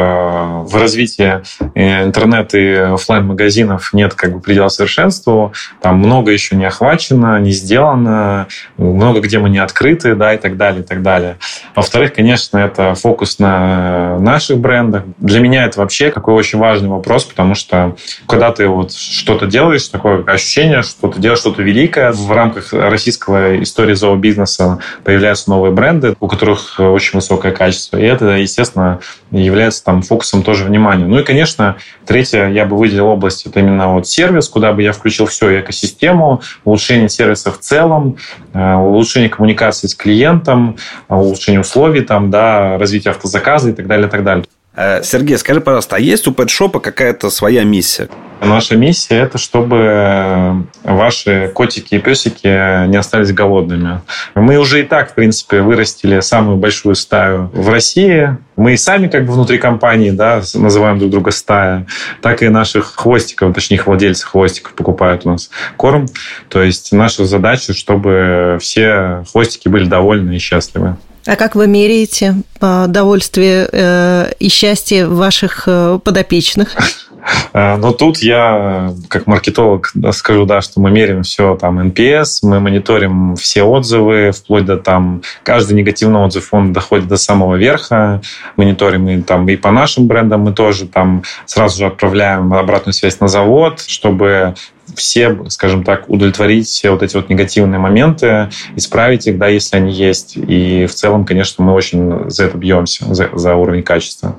в 0.65 0.75
развитии 0.75 1.41
э, 1.73 2.03
интернет 2.03 2.53
и 2.53 2.73
офлайн 2.73 3.27
магазинов 3.27 3.93
нет 3.93 4.13
как 4.13 4.33
бы 4.33 4.41
предела 4.41 4.67
совершенству. 4.67 5.53
Там 5.81 5.99
много 5.99 6.31
еще 6.31 6.57
не 6.57 6.65
охвачено, 6.65 7.39
не 7.39 7.51
сделано, 7.51 8.47
много 8.75 9.21
где 9.21 9.39
мы 9.39 9.49
не 9.49 9.59
открыты, 9.59 10.15
да, 10.15 10.33
и 10.33 10.37
так 10.37 10.57
далее, 10.57 10.81
и 10.81 10.85
так 10.85 11.01
далее. 11.01 11.37
Во-вторых, 11.75 12.13
конечно, 12.13 12.57
это 12.57 12.93
фокус 12.93 13.39
на 13.39 14.19
наших 14.19 14.57
брендах. 14.57 15.03
Для 15.17 15.39
меня 15.39 15.63
это 15.63 15.79
вообще 15.79 16.11
какой 16.11 16.33
очень 16.33 16.59
важный 16.59 16.89
вопрос, 16.89 17.23
потому 17.23 17.55
что 17.55 17.95
когда 18.27 18.51
ты 18.51 18.67
вот 18.67 18.91
что-то 18.91 19.47
делаешь, 19.47 19.87
такое 19.87 20.25
ощущение, 20.25 20.81
что 20.81 21.07
ты 21.07 21.21
делаешь 21.21 21.39
что-то 21.39 21.61
великое, 21.61 22.11
в 22.11 22.29
рамках 22.33 22.73
российского 22.73 23.61
истории 23.63 23.93
зообизнеса 23.93 24.79
появляются 25.05 25.49
новые 25.49 25.71
бренды, 25.71 26.17
у 26.19 26.27
которых 26.27 26.81
очень 26.81 27.17
высокое 27.17 27.53
качество. 27.53 27.97
И 27.97 28.03
это, 28.03 28.31
естественно, 28.31 28.88
является 29.31 29.83
там 29.83 30.01
фокусом 30.01 30.43
тоже 30.43 30.65
внимания. 30.65 31.05
Ну 31.05 31.19
и, 31.19 31.23
конечно, 31.23 31.77
третье, 32.05 32.47
я 32.47 32.65
бы 32.65 32.77
выделил 32.77 33.07
область, 33.07 33.45
это 33.45 33.59
именно 33.59 33.93
вот 33.93 34.07
сервис, 34.07 34.47
куда 34.49 34.73
бы 34.73 34.83
я 34.83 34.91
включил 34.91 35.25
всю 35.25 35.47
экосистему, 35.59 36.41
улучшение 36.63 37.09
сервиса 37.09 37.51
в 37.51 37.59
целом, 37.59 38.17
э, 38.53 38.75
улучшение 38.75 39.29
коммуникации 39.29 39.87
с 39.87 39.95
клиентом, 39.95 40.77
улучшение 41.07 41.61
условий, 41.61 42.01
там, 42.01 42.29
да, 42.29 42.77
развитие 42.77 43.11
автозаказа 43.11 43.69
и 43.69 43.73
так 43.73 43.87
далее, 43.87 44.07
и 44.07 44.09
так 44.09 44.23
далее. 44.23 44.45
Э, 44.75 45.03
Сергей, 45.03 45.37
скажи, 45.37 45.61
пожалуйста, 45.61 45.97
а 45.97 45.99
есть 45.99 46.27
у 46.27 46.31
пэтшопа 46.31 46.79
какая-то 46.79 47.29
своя 47.29 47.63
миссия? 47.63 48.09
Наша 48.41 48.75
миссия– 48.75 49.15
это 49.23 49.37
чтобы 49.37 50.65
ваши 50.83 51.51
котики 51.53 51.95
и 51.95 51.99
песики 51.99 52.87
не 52.87 52.97
остались 52.97 53.33
голодными. 53.33 54.01
Мы 54.35 54.57
уже 54.57 54.81
и 54.81 54.83
так, 54.83 55.11
в 55.11 55.13
принципе, 55.13 55.61
вырастили 55.61 56.19
самую 56.21 56.57
большую 56.57 56.95
стаю 56.95 57.49
в 57.53 57.69
России. 57.69 58.37
Мы 58.55 58.73
и 58.73 58.77
сами 58.77 59.07
как 59.07 59.25
бы 59.25 59.33
внутри 59.33 59.57
компании 59.57 60.11
да, 60.11 60.41
называем 60.53 60.99
друг 60.99 61.11
друга 61.11 61.31
стая, 61.31 61.85
так 62.21 62.41
и 62.41 62.49
наших 62.49 62.93
хвостиков, 62.95 63.53
точнее, 63.53 63.77
их 63.77 63.87
владельцы 63.87 64.25
хвостиков 64.25 64.73
покупают 64.73 65.25
у 65.25 65.31
нас 65.31 65.49
корм. 65.77 66.07
То 66.49 66.61
есть 66.61 66.91
наша 66.91 67.25
задача, 67.25 67.73
чтобы 67.73 68.57
все 68.61 69.23
хвостики 69.31 69.67
были 69.67 69.85
довольны 69.85 70.35
и 70.35 70.39
счастливы. 70.39 70.95
А 71.25 71.35
как 71.35 71.55
вы 71.55 71.67
меряете 71.67 72.35
довольствие 72.59 73.67
э, 73.71 74.31
и 74.39 74.49
счастье 74.49 75.05
ваших 75.05 75.63
э, 75.67 75.99
подопечных? 76.03 76.75
Э, 77.53 77.75
но 77.77 77.91
тут 77.91 78.17
я, 78.19 78.93
как 79.07 79.27
маркетолог, 79.27 79.91
скажу, 80.11 80.45
да, 80.45 80.61
что 80.61 80.79
мы 80.79 80.91
меряем 80.91 81.23
все 81.23 81.55
там 81.55 81.79
NPS, 81.79 82.39
мы 82.43 82.59
мониторим 82.59 83.35
все 83.35 83.63
отзывы, 83.63 84.31
вплоть 84.31 84.65
до 84.65 84.77
там 84.77 85.21
каждый 85.43 85.73
негативный 85.73 86.19
отзыв, 86.19 86.53
он 86.53 86.73
доходит 86.73 87.07
до 87.07 87.17
самого 87.17 87.55
верха, 87.55 88.21
мониторим 88.55 89.07
и 89.09 89.21
там 89.21 89.47
и 89.49 89.55
по 89.55 89.71
нашим 89.71 90.07
брендам 90.07 90.41
мы 90.41 90.53
тоже 90.53 90.87
там 90.87 91.23
сразу 91.45 91.77
же 91.77 91.85
отправляем 91.85 92.53
обратную 92.53 92.93
связь 92.93 93.19
на 93.19 93.27
завод, 93.27 93.83
чтобы 93.87 94.55
все, 94.95 95.37
скажем 95.49 95.83
так, 95.83 96.09
удовлетворить 96.09 96.67
все 96.67 96.91
вот 96.91 97.03
эти 97.03 97.15
вот 97.15 97.29
негативные 97.29 97.79
моменты, 97.79 98.49
исправить 98.75 99.27
их, 99.27 99.37
да, 99.37 99.47
если 99.47 99.77
они 99.77 99.91
есть. 99.91 100.35
И 100.35 100.85
в 100.87 100.93
целом, 100.93 101.25
конечно, 101.25 101.63
мы 101.63 101.73
очень 101.73 102.29
за 102.29 102.45
это 102.45 102.57
бьемся, 102.57 103.13
за, 103.13 103.29
за 103.33 103.55
уровень 103.55 103.83
качества. 103.83 104.35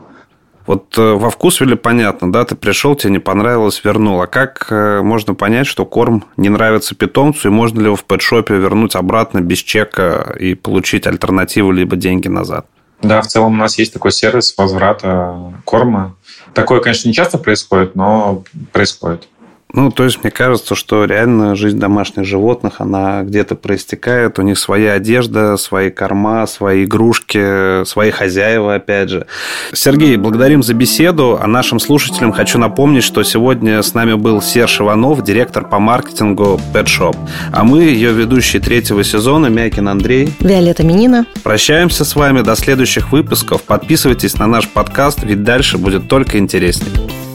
Вот 0.71 0.97
э, 0.99 1.15
во 1.15 1.31
вкусвиле 1.31 1.75
понятно, 1.75 2.31
да, 2.31 2.45
ты 2.45 2.55
пришел, 2.55 2.95
тебе 2.95 3.15
не 3.15 3.19
понравилось, 3.19 3.83
вернул. 3.83 4.23
А 4.23 4.29
как 4.29 4.69
э, 4.71 5.01
можно 5.03 5.35
понять, 5.35 5.67
что 5.67 5.85
корм 5.85 6.27
не 6.37 6.49
нравится 6.49 6.95
питомцу, 6.95 7.49
и 7.49 7.51
можно 7.51 7.81
ли 7.81 7.87
его 7.87 7.97
в 7.97 8.05
пэтшопе 8.05 8.55
вернуть 8.55 8.95
обратно 8.95 9.41
без 9.41 9.59
чека 9.59 10.33
и 10.39 10.55
получить 10.55 11.09
альтернативу 11.09 11.73
либо 11.73 11.97
деньги 11.97 12.29
назад? 12.29 12.67
Да, 13.03 13.21
в 13.21 13.27
целом 13.27 13.55
у 13.55 13.57
нас 13.57 13.79
есть 13.81 13.93
такой 13.93 14.13
сервис 14.13 14.55
возврата 14.57 15.35
корма. 15.65 16.15
Такое, 16.55 16.79
конечно, 16.79 17.09
не 17.09 17.15
часто 17.15 17.37
происходит, 17.37 17.97
но 17.97 18.45
происходит. 18.71 19.27
Ну, 19.73 19.91
то 19.91 20.05
есть, 20.05 20.23
мне 20.23 20.31
кажется, 20.31 20.75
что 20.75 21.05
реально 21.05 21.55
жизнь 21.55 21.79
домашних 21.79 22.25
животных, 22.25 22.77
она 22.79 23.23
где-то 23.23 23.55
проистекает, 23.55 24.39
у 24.39 24.43
них 24.43 24.59
своя 24.59 24.95
одежда, 24.95 25.57
свои 25.57 25.91
корма, 25.91 26.47
свои 26.47 26.85
игрушки, 26.85 27.85
свои 27.85 28.11
хозяева, 28.11 28.75
опять 28.75 29.11
же. 29.11 29.27
Сергей, 29.73 30.17
благодарим 30.17 30.63
за 30.63 30.75
беседу, 30.75 31.39
а 31.41 31.47
нашим 31.47 31.79
слушателям 31.79 32.33
хочу 32.33 32.59
напомнить, 32.59 33.05
что 33.05 33.23
сегодня 33.23 33.83
с 33.83 33.95
нами 33.95 34.15
был 34.15 34.43
Серж 34.43 34.81
Иванов, 34.81 35.23
директор 35.23 35.67
по 35.67 35.79
маркетингу 35.79 36.61
Pet 36.75 36.87
Shop. 36.87 37.17
А 37.53 37.65
мы, 37.65 37.85
ее 37.85 38.13
ведущие 38.13 38.61
третьего 38.61 39.05
сезона, 39.05 39.47
Мякин 39.47 39.89
Андрей. 39.89 40.33
Виолетта 40.41 40.83
Минина. 40.85 41.27
Прощаемся 41.43 42.05
с 42.05 42.17
вами 42.17 42.41
до 42.41 42.57
следующих 42.57 43.13
выпусков. 43.13 43.63
Подписывайтесь 43.63 44.39
на 44.39 44.47
наш 44.47 44.69
подкаст, 44.69 45.23
ведь 45.23 45.45
дальше 45.45 45.79
будет 45.79 46.09
только 46.09 46.39
интереснее. 46.39 47.30